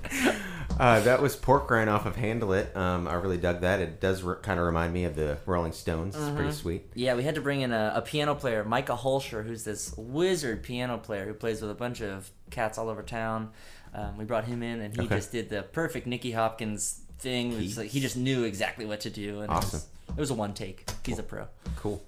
Uh, 0.79 0.99
that 1.01 1.21
was 1.21 1.35
Pork 1.35 1.69
Rind 1.69 1.89
off 1.91 2.07
of 2.07 2.15
Handle 2.15 2.53
It. 2.53 2.75
Um, 2.75 3.07
I 3.07 3.13
really 3.13 3.37
dug 3.37 3.61
that. 3.61 3.81
It 3.81 4.01
does 4.01 4.23
re- 4.23 4.37
kind 4.41 4.59
of 4.59 4.65
remind 4.65 4.91
me 4.93 5.03
of 5.05 5.15
the 5.15 5.37
Rolling 5.45 5.73
Stones. 5.73 6.15
It's 6.15 6.23
Mm-hmm. 6.23 6.35
pretty 6.37 6.51
sweet. 6.53 6.91
Yeah, 6.95 7.13
we 7.13 7.21
had 7.23 7.35
to 7.35 7.41
bring 7.41 7.61
in 7.61 7.71
a, 7.71 7.93
a 7.97 8.01
piano 8.01 8.33
player, 8.33 8.63
Micah 8.63 8.95
Hulscher, 8.95 9.45
who's 9.45 9.63
this 9.63 9.93
wizard 9.95 10.63
piano 10.63 10.97
player 10.97 11.25
who 11.25 11.33
plays 11.35 11.61
with 11.61 11.69
a 11.69 11.75
bunch 11.75 12.01
of 12.01 12.31
cats 12.49 12.79
all 12.79 12.89
over 12.89 13.03
town. 13.03 13.51
Um, 13.93 14.17
we 14.17 14.25
brought 14.25 14.45
him 14.45 14.63
in, 14.63 14.79
and 14.81 14.95
he 14.95 15.03
Okay. 15.03 15.17
just 15.17 15.31
did 15.31 15.49
the 15.49 15.61
perfect 15.61 16.07
Nicky 16.07 16.31
Hopkins 16.31 17.01
thing. 17.19 17.51
It 17.51 17.57
was 17.57 17.77
like, 17.77 17.89
he 17.89 17.99
just 17.99 18.17
knew 18.17 18.45
exactly 18.45 18.85
what 18.85 19.01
to 19.01 19.11
do, 19.11 19.41
and 19.41 19.51
Awesome. 19.51 19.67
it, 19.67 20.07
was, 20.07 20.17
it 20.17 20.19
was 20.21 20.29
a 20.31 20.33
one 20.33 20.53
take. 20.55 20.89
He's 21.05 21.19
a 21.19 21.23
pro. 21.23 21.47
Cool. 21.75 22.01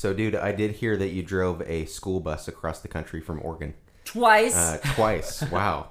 So, 0.00 0.14
dude, 0.14 0.34
I 0.34 0.52
did 0.52 0.70
hear 0.76 0.96
that 0.96 1.08
you 1.08 1.22
drove 1.22 1.60
a 1.60 1.84
school 1.84 2.20
bus 2.20 2.48
across 2.48 2.80
the 2.80 2.88
country 2.88 3.20
from 3.20 3.38
Oregon 3.42 3.74
Twice. 4.06 4.56
uh, 4.56 4.78
twice. 4.94 5.42
wow. 5.50 5.90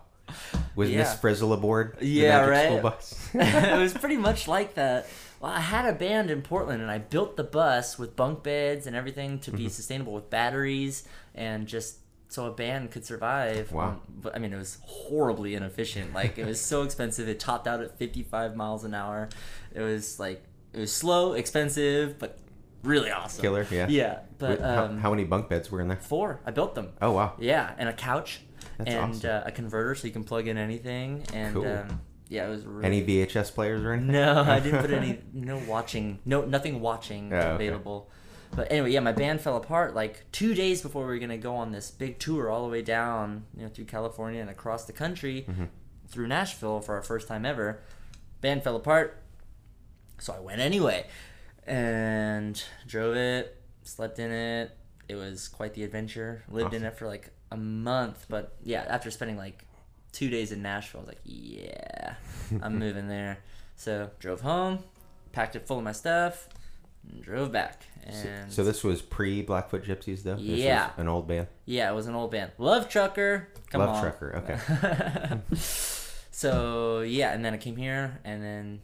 Was 0.75 0.89
Miss 0.89 0.96
Yeah. 0.98 1.13
Frizzle 1.18 1.54
aboard? 1.54 1.96
the 2.00 2.08
Yeah, 2.08 2.44
right. 2.48 2.66
School 2.70 2.80
bus. 2.89 3.30
it 3.36 3.78
was 3.80 3.94
pretty 3.94 4.18
much 4.18 4.48
like 4.48 4.74
that. 4.74 5.08
Well, 5.39 5.51
I 5.51 5.60
had 5.60 5.86
a 5.86 5.94
band 5.96 6.32
in 6.32 6.42
Portland, 6.42 6.82
and 6.82 6.89
I 6.89 6.98
built 6.98 7.38
the 7.38 7.44
bus 7.44 8.00
with 8.00 8.16
bunk 8.16 8.42
beds 8.42 8.88
and 8.88 8.96
everything 8.96 9.38
to 9.42 9.51
be 9.51 9.66
Mm-hmm. 9.66 9.68
sustainable 9.68 10.13
with 10.13 10.32
batteries 10.32 11.04
and 11.36 11.68
just 11.68 11.98
so 12.30 12.48
a 12.48 12.51
band 12.51 12.89
could 12.89 13.06
survive. 13.06 13.72
Wow. 13.72 13.89
Um, 13.89 14.01
but 14.24 14.36
I 14.36 14.39
mean, 14.39 14.54
it 14.54 14.58
was 14.58 14.80
horribly 14.82 15.54
inefficient. 15.54 16.16
Like 16.16 16.39
it 16.39 16.48
was 16.48 16.60
so 16.60 16.82
expensive. 16.88 17.30
It 17.30 17.39
topped 17.39 17.68
out 17.68 17.80
at 17.80 18.00
55 18.00 18.56
miles 18.56 18.84
an 18.86 18.96
hour. 18.96 19.30
It 19.72 19.82
was 19.82 20.20
like 20.20 20.44
it 20.74 20.80
was 20.80 20.92
slow, 20.92 21.34
expensive, 21.34 22.18
but 22.18 22.39
really 22.83 23.12
awesome. 23.12 23.41
Killer, 23.41 23.65
yeah. 23.71 23.88
Yeah, 23.89 24.19
but 24.38 24.59
how, 24.62 24.86
um, 24.86 25.00
how 25.00 25.09
many 25.12 25.24
bunk 25.24 25.50
beds 25.50 25.69
were 25.71 25.81
in 25.81 25.88
there? 25.88 25.98
four. 25.98 26.39
I 26.45 26.51
built 26.51 26.75
them. 26.75 26.93
Oh, 27.01 27.12
wow. 27.12 27.33
Yeah, 27.39 27.74
and 27.77 27.89
a 27.89 27.93
couch 27.93 28.41
That's 28.77 28.91
and 28.91 29.13
awesome. 29.15 29.29
uh, 29.29 29.41
a 29.45 29.51
converter 29.51 29.95
so 29.95 30.07
you 30.07 30.13
can 30.13 30.24
plug 30.24 30.48
in 30.48 30.57
anything. 30.57 31.24
And 31.33 31.53
Cool. 31.53 31.67
um, 31.67 32.01
yeah, 32.29 32.45
it 32.45 32.50
was 32.50 32.65
really 32.65 32.86
Any 32.86 33.03
VHS 33.05 33.53
players 33.53 33.83
or 33.83 33.93
anything? 33.93 34.12
no, 34.12 34.41
I 34.48 34.59
didn't 34.59 34.81
put 34.81 34.91
any 34.91 35.19
no 35.33 35.57
watching, 35.67 36.19
no 36.25 36.45
nothing 36.45 36.79
watching 36.79 37.33
Oh, 37.33 37.38
okay. 37.38 37.55
available. 37.67 38.09
But 38.55 38.71
anyway, 38.71 38.91
yeah, 38.91 39.00
my 39.01 39.12
band 39.12 39.41
fell 39.41 39.57
apart 39.57 39.93
like 39.93 40.25
two 40.31 40.55
days 40.55 40.81
before 40.81 41.03
we 41.03 41.13
were 41.13 41.19
gonna 41.19 41.38
go 41.38 41.55
on 41.55 41.71
this 41.71 41.91
big 41.91 42.17
tour 42.17 42.50
all 42.50 42.63
the 42.65 42.71
way 42.71 42.81
down, 42.81 43.45
you 43.55 43.63
know, 43.63 43.69
through 43.69 43.86
California 43.86 44.41
and 44.41 44.50
across 44.50 44.86
the 44.86 44.93
country, 44.93 45.45
Mm-hmm. 45.50 45.65
through 46.07 46.27
Nashville 46.27 46.79
for 46.81 46.95
our 46.95 47.03
first 47.03 47.27
time 47.27 47.45
ever. 47.45 47.79
Band 48.41 48.63
fell 48.63 48.75
apart, 48.75 49.21
so 50.17 50.33
I 50.33 50.39
went 50.39 50.62
anyway, 50.62 51.05
and 51.69 52.61
drove 52.88 53.15
it, 53.15 53.55
slept 53.83 54.19
in 54.19 54.31
it. 54.31 54.71
It 55.07 55.15
was 55.15 55.47
quite 55.47 55.73
the 55.73 55.83
adventure. 55.83 56.43
Lived 56.49 56.73
in 56.73 56.83
it 56.83 56.97
for 56.97 57.07
like 57.07 57.29
a 57.51 57.57
month, 57.57 58.25
but 58.29 58.55
yeah, 58.63 58.85
after 58.88 59.09
spending 59.11 59.38
like 59.38 59.65
two 60.11 60.29
days 60.29 60.51
in 60.51 60.61
Nashville, 60.61 60.99
I 60.99 61.03
was 61.03 61.07
like, 61.09 61.21
yeah, 61.23 62.15
I'm 62.61 62.77
moving 62.79 63.07
there. 63.07 63.39
So 63.75 64.09
drove 64.19 64.41
home, 64.41 64.83
packed 65.31 65.55
it 65.55 65.65
full 65.67 65.77
of 65.77 65.83
my 65.83 65.91
stuff, 65.93 66.49
and 67.09 67.21
drove 67.23 67.51
back. 67.51 67.83
And 68.03 68.51
So 68.51 68.63
this 68.63 68.83
was 68.83 69.01
pre 69.01 69.41
Blackfoot 69.41 69.83
Gypsies, 69.85 70.23
though. 70.23 70.38
Yeah. 70.38 70.91
an 70.97 71.07
old 71.07 71.27
band. 71.27 71.47
yeah, 71.65 71.91
it 71.91 71.95
was 71.95 72.07
an 72.07 72.15
old 72.15 72.31
band. 72.31 72.51
Love 72.57 72.89
Trucker. 72.89 73.49
Come 73.69 73.81
Love 73.81 73.89
on. 73.89 74.01
Trucker. 74.01 74.35
Okay. 74.38 75.39
so 76.31 77.01
yeah, 77.01 77.31
and 77.33 77.43
then 77.45 77.53
I 77.53 77.57
came 77.57 77.75
here, 77.75 78.19
and 78.23 78.43
then 78.43 78.81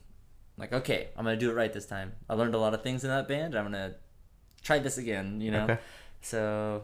like, 0.57 0.74
okay, 0.74 1.09
I'm 1.17 1.25
gonna 1.25 1.38
do 1.38 1.50
it 1.50 1.53
right 1.53 1.71
this 1.74 1.85
time. 1.85 2.13
I 2.29 2.33
learned 2.35 2.55
a 2.55 2.59
lot 2.59 2.74
of 2.74 2.81
things 2.83 3.03
in 3.03 3.09
that 3.09 3.27
band. 3.27 3.55
I'm 3.55 3.65
gonna 3.65 3.95
try 4.63 4.79
this 4.79 4.97
again. 4.97 5.41
You 5.41 5.51
know. 5.51 5.63
Okay. 5.65 5.77
So 6.21 6.83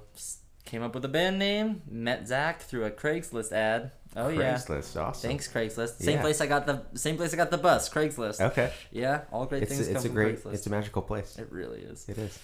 came 0.65 0.83
up 0.83 0.93
with 0.93 1.03
a 1.05 1.09
band 1.09 1.39
name. 1.39 1.81
Met 1.89 2.27
Zach 2.27 2.61
through 2.61 2.85
a 2.85 2.91
Craigslist 2.91 3.51
ad. 3.51 3.91
Oh 4.15 4.27
yeah. 4.27 4.55
Craigslist. 4.55 5.01
Awesome. 5.01 5.29
Thanks, 5.29 5.47
Craigslist. 5.47 6.01
Same 6.01 6.15
Yeah. 6.15 6.21
place 6.21 6.41
I 6.41 6.47
got 6.47 6.65
the 6.65 6.83
same 6.95 7.17
place 7.17 7.33
I 7.33 7.37
got 7.37 7.49
the 7.51 7.57
bus. 7.57 7.89
Craigslist. 7.89 8.41
Okay. 8.41 8.71
Yeah, 8.91 9.21
all 9.31 9.45
great 9.45 9.63
It's 9.63 9.71
things 9.73 9.87
a, 9.87 9.91
it's 9.91 9.93
come 9.93 10.05
a 10.05 10.07
from 10.07 10.13
great, 10.15 10.43
Craigslist. 10.43 10.53
it's 10.53 10.67
a 10.67 10.69
magical 10.69 11.01
place. 11.01 11.37
it 11.37 11.47
really 11.51 11.79
is. 11.81 12.07
It 12.09 12.17
is. 12.17 12.37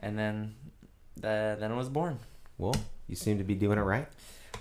And 0.00 0.18
then, 0.18 0.54
the, 1.16 1.56
then 1.58 1.72
I 1.72 1.76
was 1.76 1.88
born. 1.88 2.18
Well, 2.58 2.74
you 3.08 3.16
seem 3.16 3.38
to 3.38 3.44
be 3.44 3.54
doing 3.54 3.78
it 3.78 3.82
right. 3.82 4.06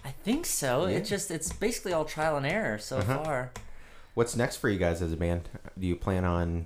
I 0.06 0.10
think 0.24 0.46
so. 0.46 0.86
Yeah. 0.88 0.98
It's 0.98 1.10
just 1.10 1.30
it's 1.32 1.52
basically 1.52 1.92
all 1.94 2.06
trial 2.06 2.38
and 2.38 2.46
error 2.46 2.78
so 2.80 2.98
Uh-huh. 3.00 3.24
far. 3.24 3.52
What's 4.14 4.36
next 4.36 4.58
for 4.58 4.70
you 4.70 4.78
guys 4.78 5.02
as 5.02 5.12
a 5.12 5.18
band? 5.18 5.50
Do 5.80 5.88
you 5.88 5.96
plan 5.96 6.24
on 6.26 6.66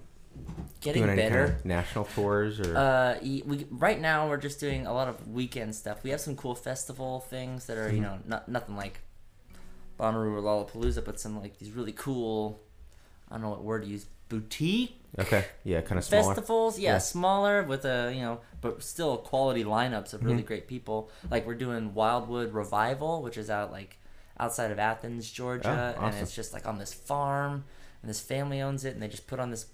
Getting 0.82 1.04
doing 1.04 1.18
any 1.18 1.30
better. 1.30 1.48
kind 1.48 1.60
of 1.60 1.66
national 1.66 2.06
tours 2.06 2.60
or? 2.60 2.78
Uh, 2.78 3.18
we 3.24 3.66
right 3.72 4.00
now 4.00 4.28
we're 4.30 4.38
just 4.38 4.60
doing 4.60 4.86
a 4.86 4.94
lot 4.94 5.08
of 5.08 5.28
weekend 5.28 5.74
stuff. 5.76 6.04
We 6.04 6.10
have 6.12 6.20
some 6.22 6.36
cool 6.36 6.56
festival 6.56 7.22
things 7.22 7.66
that 7.68 7.78
are 7.78 7.88
you 7.90 8.02
Mm-hmm. 8.02 8.04
know 8.04 8.20
not 8.26 8.50
nothing 8.50 8.76
like 8.76 9.00
Bonnaroo 10.00 10.38
or 10.38 10.42
Lollapalooza, 10.42 11.04
but 11.06 11.20
some 11.20 11.40
like 11.42 11.58
these 11.58 11.72
really 11.72 11.94
cool. 11.94 12.60
I 13.30 13.36
don't 13.36 13.42
know 13.44 13.50
what 13.50 13.64
word 13.64 13.84
to 13.84 13.88
use. 13.90 14.06
Boutique 14.30 15.00
okay. 15.18 15.46
Yeah, 15.64 15.80
kind 15.80 15.98
of 15.98 16.04
smaller. 16.04 16.36
festivals, 16.36 16.78
yeah, 16.78 16.94
Yeah. 16.94 16.98
smaller 16.98 17.64
with 17.64 17.86
a 17.86 18.12
you 18.14 18.22
know, 18.22 18.42
but 18.60 18.84
still 18.84 19.18
quality 19.18 19.64
lineups 19.64 20.14
of 20.14 20.20
Mm-hmm. 20.20 20.28
really 20.30 20.44
great 20.44 20.68
people. 20.68 21.10
Like 21.32 21.48
we're 21.48 21.56
doing 21.56 21.94
Wildwood 21.94 22.54
Revival, 22.54 23.22
which 23.22 23.38
is 23.38 23.50
out 23.50 23.72
like 23.72 23.98
outside 24.40 24.72
of 24.72 24.80
Athens, 24.80 25.30
Georgia, 25.32 25.96
Oh, 25.98 26.06
and 26.06 26.16
it's 26.16 26.36
just 26.36 26.54
like 26.54 26.68
on 26.68 26.78
this 26.78 26.94
farm, 26.94 27.64
and 28.02 28.10
this 28.10 28.20
family 28.20 28.62
owns 28.62 28.86
it, 28.86 28.94
and 28.94 29.02
they 29.02 29.08
just 29.08 29.28
put 29.28 29.40
on 29.40 29.52
this 29.52 29.66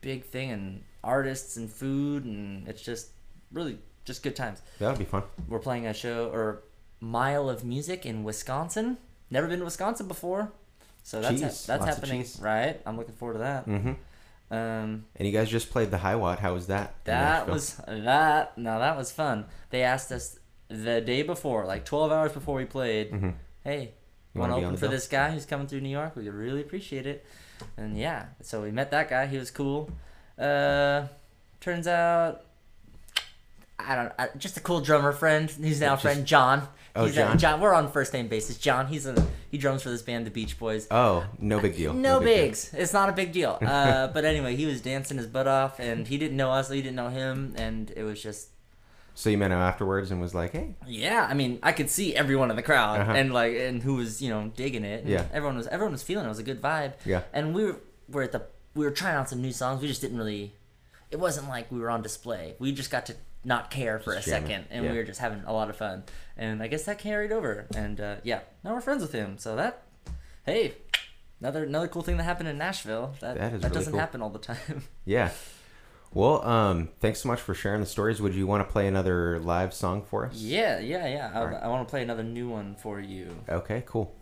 big 0.00 0.24
thing 0.24 0.50
and 0.50 0.82
artists 1.04 1.56
and 1.56 1.70
food, 1.70 2.24
and 2.24 2.66
it's 2.68 2.82
just 2.82 3.08
really 3.52 3.78
just 4.04 4.22
good 4.22 4.36
times. 4.36 4.62
That 4.78 4.88
would 4.90 4.98
be 4.98 5.04
fun. 5.04 5.22
We're 5.48 5.58
playing 5.58 5.86
a 5.86 5.94
show 5.94 6.30
or 6.32 6.62
Mile 7.00 7.48
of 7.50 7.64
Music 7.64 8.06
in 8.06 8.24
Wisconsin. 8.24 8.98
Never 9.30 9.46
been 9.48 9.58
to 9.58 9.64
Wisconsin 9.64 10.08
before. 10.08 10.52
So 11.02 11.20
that's 11.20 11.40
ha- 11.40 11.46
that's 11.66 11.84
happening, 11.96 12.20
right? 12.40 12.80
I'm 12.86 12.96
looking 12.96 13.14
forward 13.14 13.34
to 13.34 13.38
that. 13.40 13.64
hmm 13.64 13.92
Um, 14.50 15.04
And 15.16 15.26
you 15.26 15.32
guys 15.32 15.48
just 15.50 15.70
played 15.70 15.90
the 15.90 15.98
High 15.98 16.14
Watt. 16.16 16.38
How 16.40 16.54
was 16.54 16.66
that? 16.68 16.94
that 17.04 17.48
was 17.48 17.80
that. 17.86 18.56
No, 18.56 18.78
that 18.78 18.96
was 18.96 19.10
fun. 19.12 19.46
They 19.70 19.82
asked 19.82 20.10
us 20.12 20.38
the 20.68 21.00
day 21.00 21.22
before, 21.22 21.64
like 21.66 21.84
12 21.84 22.10
hours 22.12 22.32
before 22.32 22.56
we 22.56 22.64
played. 22.64 23.10
Mhm. 23.12 23.34
Hey, 23.66 23.94
You 24.34 24.40
want 24.40 24.52
to 24.52 24.56
open 24.58 24.76
for 24.76 24.82
bill?" 24.82 24.90
this 24.90 25.08
guy 25.08 25.30
who's 25.32 25.44
coming 25.44 25.66
through 25.66 25.80
New 25.80 25.88
York? 25.90 26.14
We 26.16 26.28
really 26.28 26.60
appreciate 26.60 27.06
it. 27.06 27.26
And 27.76 27.98
yeah, 27.98 28.26
so 28.42 28.62
we 28.62 28.70
met 28.70 28.90
that 28.92 29.08
guy. 29.10 29.26
He 29.26 29.38
was 29.38 29.50
cool. 29.50 29.90
Uh, 30.38 31.06
turns 31.60 31.86
out, 31.88 32.42
I 33.78 33.94
don't. 33.94 34.12
I, 34.18 34.28
just 34.38 34.56
a 34.56 34.60
cool 34.60 34.80
drummer 34.80 35.12
friend. 35.12 35.50
He's 35.50 35.80
now 35.80 35.94
Just- 35.94 36.02
friend 36.02 36.24
John. 36.26 36.68
Oh, 36.94 37.04
He's 37.04 37.14
a- 37.16 37.20
John. 37.20 37.38
John. 37.38 37.60
We're 37.60 37.74
on 37.74 37.90
first 37.92 38.12
name 38.14 38.28
basis. 38.28 38.56
John. 38.56 38.86
He's 38.86 39.04
a 39.06 39.26
he 39.50 39.58
drums 39.58 39.82
for 39.82 39.90
this 39.90 40.00
band, 40.02 40.26
the 40.26 40.30
Beach 40.30 40.58
Boys. 40.58 40.86
Oh, 40.90 41.26
no 41.38 41.60
big 41.60 41.76
deal. 41.76 41.92
No, 41.92 42.20
big 42.20 42.28
deal. 42.28 42.44
bigs. 42.46 42.72
It's 42.74 42.92
not 42.94 43.08
a 43.08 43.12
big 43.12 43.32
deal. 43.32 43.58
Uh, 43.66 44.06
but 44.08 44.24
anyway, 44.24 44.56
he 44.56 44.64
was 44.66 44.80
dancing 44.80 45.18
his 45.18 45.26
butt 45.26 45.46
off, 45.46 45.78
and 45.80 46.06
he 46.08 46.16
didn't 46.18 46.36
know 46.36 46.50
us, 46.52 46.70
we 46.70 46.80
didn't 46.82 46.96
know 46.96 47.08
him, 47.08 47.54
and 47.58 47.90
it 47.96 48.02
was 48.04 48.22
just 48.22 48.48
So 49.18 49.30
you 49.30 49.38
met 49.38 49.50
him 49.50 49.56
afterwards 49.58 50.10
and 50.10 50.20
was 50.20 50.34
like, 50.34 50.52
"Hey, 50.52 50.74
yeah. 50.86 51.26
I 51.28 51.32
mean, 51.32 51.58
I 51.62 51.72
could 51.72 51.88
see 51.88 52.14
everyone 52.14 52.50
in 52.50 52.56
the 52.56 52.62
crowd, 52.62 53.00
Uh-huh. 53.00 53.12
and 53.12 53.32
like, 53.32 53.56
and 53.56 53.82
who 53.82 53.94
was 53.94 54.20
you 54.20 54.28
know 54.28 54.52
digging 54.54 54.84
it. 54.84 55.00
and 55.04 55.08
Yeah. 55.10 55.24
everyone 55.32 55.56
was 55.56 55.66
everyone 55.68 55.92
was 55.92 56.02
feeling 56.02 56.24
it. 56.24 56.28
It 56.28 56.36
was 56.36 56.38
a 56.38 56.42
good 56.42 56.60
vibe. 56.60 56.92
Yeah. 57.06 57.22
and 57.32 57.54
we 57.54 57.64
were 57.64 57.76
were 58.08 58.22
at 58.22 58.32
the 58.32 58.42
we 58.74 58.84
were 58.84 58.90
trying 58.90 59.16
out 59.16 59.28
some 59.30 59.40
new 59.40 59.52
songs. 59.52 59.80
We 59.80 59.88
just 59.88 60.02
didn't 60.02 60.18
really. 60.18 60.52
It 61.10 61.16
wasn't 61.18 61.48
like 61.48 61.72
we 61.72 61.78
were 61.80 61.88
on 61.88 62.02
display. 62.02 62.56
We 62.58 62.72
just 62.72 62.90
got 62.90 63.06
to 63.06 63.14
not 63.42 63.70
care 63.70 63.98
for 64.00 64.14
Just 64.14 64.26
a 64.26 64.30
jamming. 64.32 64.48
second, 64.48 64.64
and 64.70 64.84
Yeah. 64.84 64.90
we 64.92 64.98
were 64.98 65.04
just 65.04 65.20
having 65.20 65.42
a 65.46 65.52
lot 65.52 65.70
of 65.70 65.76
fun. 65.76 66.02
And 66.36 66.62
I 66.62 66.66
guess 66.66 66.84
that 66.84 66.98
carried 66.98 67.32
over. 67.32 67.66
And 67.74 67.98
uh, 68.00 68.16
yeah, 68.22 68.40
now 68.64 68.74
we're 68.74 68.80
friends 68.82 69.00
with 69.02 69.12
him. 69.12 69.38
So 69.38 69.56
that, 69.56 69.82
hey, 70.44 70.74
another 71.40 71.62
another 71.64 71.88
cool 71.88 72.02
thing 72.02 72.16
that 72.18 72.24
happened 72.24 72.48
in 72.50 72.58
Nashville. 72.58 73.14
That 73.20 73.38
That 73.38 73.52
is 73.54 73.62
that 73.62 73.68
really 73.68 73.74
doesn't 73.78 73.92
cool. 73.92 74.00
happen 74.00 74.20
all 74.20 74.30
the 74.30 74.40
time. 74.40 74.82
yeah." 75.06 75.30
Well, 76.16 76.42
um, 76.48 76.88
thanks 77.00 77.20
so 77.20 77.28
much 77.28 77.42
for 77.42 77.52
sharing 77.52 77.82
the 77.82 77.86
stories. 77.86 78.22
Would 78.22 78.34
you 78.34 78.46
want 78.46 78.66
to 78.66 78.72
play 78.72 78.88
another 78.88 79.38
live 79.38 79.74
song 79.74 80.02
for 80.02 80.24
us? 80.24 80.36
yeah, 80.36 80.78
yeah, 80.78 81.06
yeah. 81.06 81.30
I, 81.34 81.38
Alright. 81.38 81.62
I 81.64 81.68
want 81.68 81.86
to 81.86 81.90
play 81.90 82.00
another 82.02 82.22
new 82.22 82.48
one 82.48 82.74
for 82.74 82.98
you. 82.98 83.36
Okay, 83.50 83.82
cool. 83.84 84.16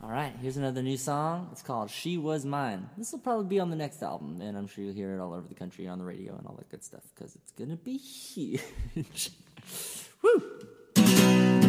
All 0.00 0.08
right, 0.08 0.32
here's 0.40 0.56
another 0.56 0.84
new 0.84 0.96
song. 0.96 1.48
It's 1.50 1.60
called 1.60 1.90
"She 1.90 2.16
Was 2.16 2.44
Mine." 2.44 2.88
This 2.96 3.10
will 3.10 3.18
probably 3.18 3.46
be 3.46 3.58
on 3.58 3.70
the 3.70 3.76
next 3.76 4.04
album, 4.04 4.40
and 4.40 4.56
I'm 4.56 4.68
sure 4.68 4.84
you'll 4.84 4.94
hear 4.94 5.14
it 5.14 5.20
all 5.20 5.34
over 5.34 5.48
the 5.48 5.54
country 5.56 5.88
on 5.88 5.98
the 5.98 6.04
radio 6.04 6.36
and 6.36 6.46
all 6.46 6.54
that 6.58 6.68
good 6.70 6.84
stuff 6.84 7.02
because 7.12 7.34
it's 7.34 7.50
gonna 7.50 7.74
be 7.74 7.96
huge. 7.98 9.30
Woo! 10.22 11.61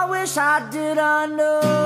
I 0.00 0.06
wish 0.08 0.36
I 0.36 0.68
did 0.70 0.98
I 0.98 1.26
know. 1.26 1.81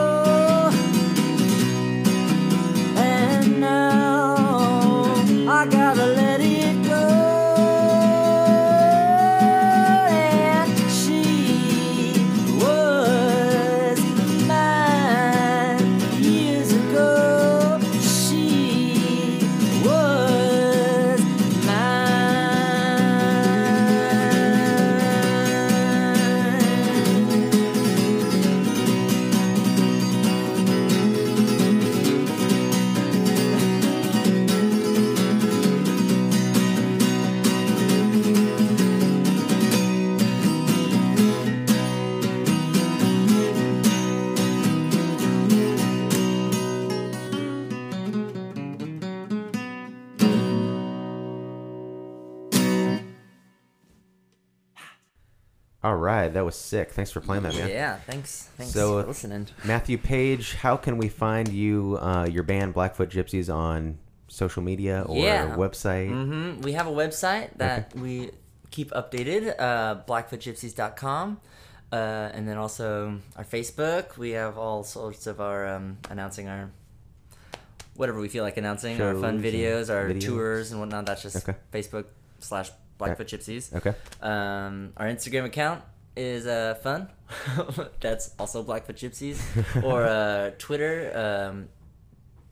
All 55.86 55.94
right, 55.96 56.28
that 56.34 56.44
was 56.44 56.56
sick. 56.56 56.90
Thanks 56.92 57.12
for 57.12 57.20
playing 57.20 57.44
that, 57.44 57.54
man. 57.54 57.68
Yeah, 57.68 57.96
thanks. 58.10 58.48
Thanks 58.56 58.72
So, 58.72 59.02
for 59.02 59.06
listening. 59.08 59.46
Matthew 59.64 59.98
Page, 59.98 60.54
how 60.54 60.76
can 60.76 60.98
we 60.98 61.08
find 61.08 61.46
you, 61.48 61.96
uh, 62.00 62.26
your 62.28 62.42
band 62.42 62.74
Blackfoot 62.74 63.08
Gypsies, 63.10 63.48
on 63.54 63.98
social 64.26 64.62
media 64.64 65.04
or 65.06 65.16
Yeah. 65.18 65.54
website? 65.54 66.08
hmm 66.08 66.60
We 66.62 66.72
have 66.72 66.88
a 66.88 66.90
website 66.90 67.50
that 67.58 67.94
we 67.94 68.30
keep 68.72 68.90
updated, 68.90 69.54
uh, 69.60 69.96
blackfootgypsies.com. 70.08 71.40
Uh, 71.92 72.30
and 72.34 72.48
then 72.48 72.56
also 72.56 73.20
our 73.36 73.44
Facebook. 73.44 74.16
We 74.18 74.30
have 74.30 74.58
all 74.58 74.82
sorts 74.82 75.28
of 75.28 75.40
our 75.40 75.68
um, 75.68 75.98
announcing 76.10 76.48
our 76.48 76.70
whatever 77.94 78.18
we 78.20 78.28
feel 78.28 78.42
like 78.42 78.56
announcing, 78.56 79.00
our 79.00 79.14
fun 79.14 79.40
videos, 79.40 79.88
our 79.88 80.08
videos. 80.10 80.24
tours 80.26 80.70
and 80.72 80.80
whatnot. 80.80 81.06
That's 81.06 81.22
just 81.22 81.36
Okay. 81.48 81.56
Facebook 81.72 82.06
slash 82.40 82.70
Blackfoot 82.98 83.26
Gypsies. 83.26 83.74
Okay. 83.74 83.94
Um, 84.22 84.92
our 84.96 85.06
Instagram 85.06 85.44
account 85.44 85.82
is 86.16 86.46
uh, 86.46 86.74
fun. 86.82 87.08
That's 88.00 88.34
also 88.38 88.62
Blackfoot 88.62 88.96
Gypsies. 88.96 89.82
or 89.82 90.04
uh, 90.04 90.50
Twitter. 90.58 91.12
Um, 91.14 91.68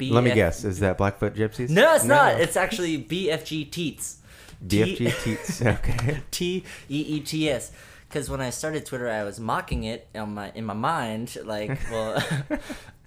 Let 0.01 0.25
me 0.25 0.35
guess. 0.35 0.65
Is 0.65 0.81
that 0.81 0.99
Blackfoot 0.99 1.35
Gypsies? 1.35 1.71
No, 1.71 1.95
it's 1.95 2.05
not. 2.05 2.41
It's 2.41 2.57
actually 2.57 3.03
BFG 3.03 3.71
Teats. 3.71 4.19
DFG 4.65 5.23
Teats. 5.23 5.63
Okay. 5.67 6.23
T 6.31 6.65
E 6.89 7.01
E 7.01 7.21
T 7.21 7.51
S. 7.51 7.73
Because 8.09 8.31
when 8.31 8.41
I 8.41 8.51
started 8.51 8.87
Twitter, 8.87 9.09
I 9.09 9.25
was 9.25 9.41
mocking 9.41 9.85
it 9.85 10.07
in 10.15 10.35
my 10.35 10.53
in 10.55 10.65
my 10.65 10.75
mind, 10.75 11.37
like, 11.45 11.81
well, 11.91 12.23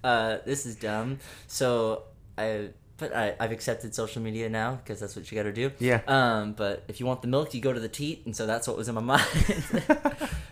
uh, 0.04 0.38
this 0.44 0.66
is 0.66 0.76
dumb. 0.76 1.18
So 1.46 2.02
I, 2.36 2.70
but 2.98 3.14
I, 3.16 3.34
I've 3.40 3.52
accepted 3.52 3.94
social 3.94 4.20
media 4.20 4.48
now 4.48 4.74
because 4.76 5.00
that's 5.00 5.16
what 5.16 5.30
you 5.30 5.36
got 5.36 5.44
to 5.44 5.52
do. 5.52 5.70
Yeah. 5.78 6.00
Um, 6.06 6.52
but 6.52 6.84
if 6.88 7.00
you 7.00 7.06
want 7.06 7.22
the 7.22 7.28
milk, 7.28 7.54
you 7.54 7.60
go 7.60 7.72
to 7.72 7.80
the 7.80 7.88
teat, 7.88 8.22
and 8.26 8.36
so 8.36 8.46
that's 8.46 8.68
what 8.68 8.76
was 8.76 8.88
in 8.88 8.94
my 8.94 9.00
mind. 9.00 9.22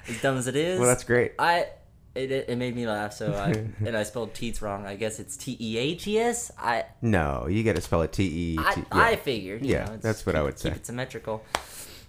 as 0.08 0.22
dumb 0.22 0.36
as 0.38 0.46
it 0.46 0.56
is. 0.56 0.78
Well, 0.78 0.88
that's 0.88 1.04
great. 1.04 1.32
I. 1.38 1.66
It, 2.14 2.32
it, 2.32 2.56
made 2.56 2.74
me 2.74 2.86
laugh, 2.86 3.12
so 3.12 3.34
I 3.34 3.50
and 3.86 3.94
I 3.94 4.02
spelled 4.04 4.32
teats 4.32 4.62
wrong. 4.62 4.86
I 4.86 4.96
guess 4.96 5.20
it's 5.20 5.36
T 5.36 5.54
E 5.60 5.76
A 5.76 5.94
T 5.96 6.18
S. 6.18 6.50
I 6.58 6.86
No, 7.02 7.46
you 7.46 7.62
got 7.62 7.76
to 7.76 7.82
spell 7.82 8.00
it 8.00 8.12
T 8.14 8.24
E. 8.24 8.58
I, 8.58 8.72
T- 8.74 8.82
I 8.90 9.16
figured. 9.16 9.66
you 9.66 9.72
Yeah, 9.74 9.78
know, 9.80 9.92
it's- 9.92 10.02
that's 10.02 10.24
what 10.24 10.34
I 10.34 10.40
would 10.40 10.58
say. 10.58 10.70
Keep 10.70 10.78
it 10.78 10.86
symmetrical. 10.86 11.44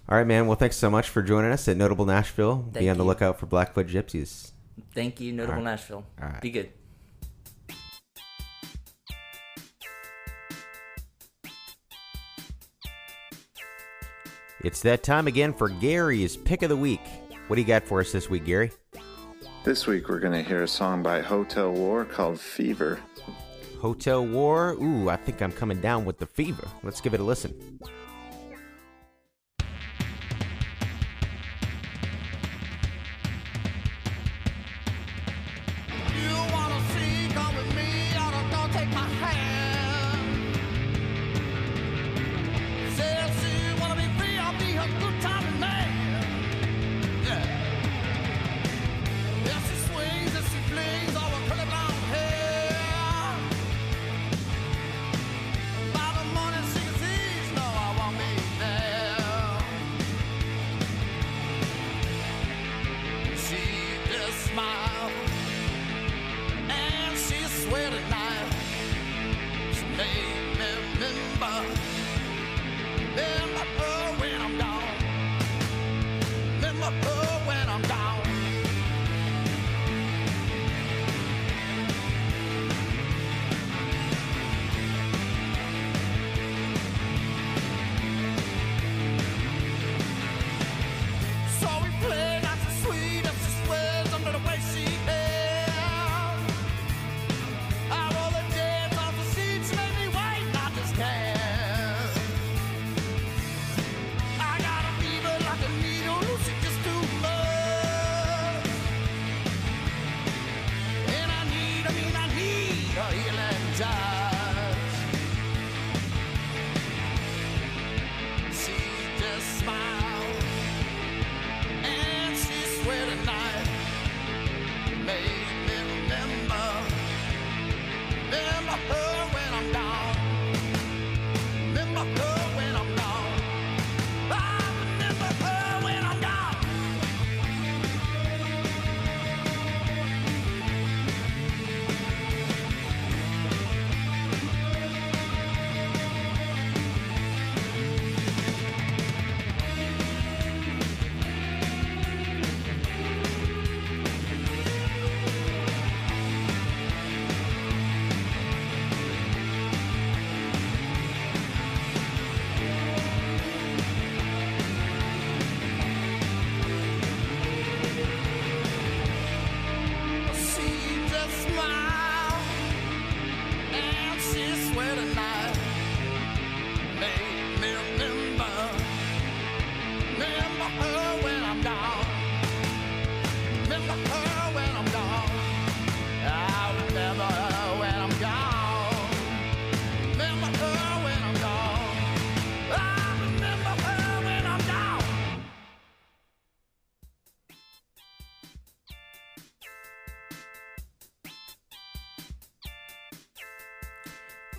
All 0.08 0.16
right, 0.16 0.26
man. 0.26 0.46
Well, 0.46 0.56
thanks 0.56 0.78
so 0.78 0.88
much 0.88 1.10
for 1.10 1.20
joining 1.20 1.50
us 1.50 1.68
at 1.68 1.76
Notable 1.76 2.06
Nashville. 2.06 2.56
Be 2.56 2.72
Thank 2.78 2.90
on 2.90 2.96
the 2.96 3.04
lookout 3.04 3.38
for 3.38 3.44
Blackfoot 3.44 3.86
Gypsies. 3.86 4.52
Thank 4.94 5.20
you, 5.20 5.30
Notable 5.30 5.58
All 5.58 5.64
right. 5.64 5.70
Nashville. 5.72 6.04
All 6.22 6.28
right. 6.30 6.40
Be 6.40 6.52
good. 6.52 6.70
It's 14.64 14.82
that 14.82 15.04
time 15.04 15.28
again 15.28 15.52
for 15.52 15.68
Gary's 15.68 16.36
Pick 16.36 16.62
of 16.62 16.68
the 16.68 16.76
Week. 16.76 17.00
What 17.46 17.54
do 17.54 17.62
you 17.62 17.68
got 17.68 17.84
for 17.84 18.00
us 18.00 18.10
this 18.10 18.28
week, 18.28 18.44
Gary? 18.44 18.72
This 19.62 19.86
week 19.86 20.08
we're 20.08 20.18
going 20.18 20.32
to 20.32 20.42
hear 20.42 20.64
a 20.64 20.68
song 20.68 21.00
by 21.00 21.20
Hotel 21.20 21.70
War 21.70 22.04
called 22.04 22.40
Fever. 22.40 22.98
Hotel 23.80 24.26
War. 24.26 24.72
Ooh, 24.72 25.08
I 25.10 25.16
think 25.16 25.42
I'm 25.42 25.52
coming 25.52 25.80
down 25.80 26.04
with 26.04 26.18
the 26.18 26.26
fever. 26.26 26.66
Let's 26.82 27.00
give 27.00 27.14
it 27.14 27.20
a 27.20 27.22
listen. 27.22 27.78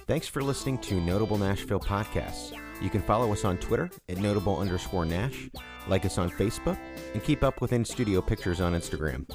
Thanks 0.09 0.27
for 0.27 0.41
listening 0.41 0.79
to 0.79 0.99
Notable 0.99 1.37
Nashville 1.37 1.79
Podcasts. 1.79 2.59
You 2.81 2.89
can 2.89 3.03
follow 3.03 3.31
us 3.31 3.45
on 3.45 3.59
Twitter 3.59 3.91
at 4.09 4.17
notable 4.17 4.57
underscore 4.57 5.05
Nash, 5.05 5.51
like 5.87 6.03
us 6.03 6.17
on 6.17 6.31
Facebook, 6.31 6.79
and 7.13 7.23
keep 7.23 7.43
up 7.43 7.61
with 7.61 7.73
in 7.73 7.85
studio 7.85 8.19
pictures 8.19 8.59
on 8.59 8.73
Instagram. 8.73 9.29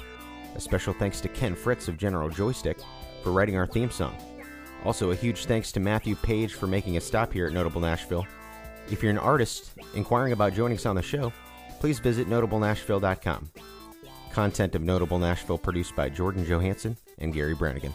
A 0.53 0.59
special 0.59 0.93
thanks 0.93 1.21
to 1.21 1.29
Ken 1.29 1.55
Fritz 1.55 1.87
of 1.87 1.97
General 1.97 2.27
Joystick 2.27 2.77
for 3.23 3.31
writing 3.31 3.55
our 3.55 3.65
theme 3.65 3.89
song. 3.89 4.17
Also, 4.83 5.11
a 5.11 5.15
huge 5.15 5.45
thanks 5.45 5.71
to 5.71 5.79
Matthew 5.79 6.13
Page 6.13 6.55
for 6.55 6.67
making 6.67 6.97
a 6.97 7.01
stop 7.01 7.31
here 7.31 7.47
at 7.47 7.53
Notable 7.53 7.79
Nashville. 7.79 8.27
If 8.91 9.01
you're 9.01 9.13
an 9.13 9.17
artist 9.17 9.71
inquiring 9.93 10.33
about 10.33 10.51
joining 10.51 10.77
us 10.77 10.85
on 10.85 10.97
the 10.97 11.01
show, 11.01 11.31
please 11.79 11.99
visit 11.99 12.27
notablenashville.com. 12.27 13.49
Content 14.33 14.75
of 14.75 14.81
Notable 14.81 15.19
Nashville 15.19 15.57
produced 15.57 15.95
by 15.95 16.09
Jordan 16.09 16.45
Johansson 16.45 16.97
and 17.19 17.33
Gary 17.33 17.55
Brannigan. 17.55 17.93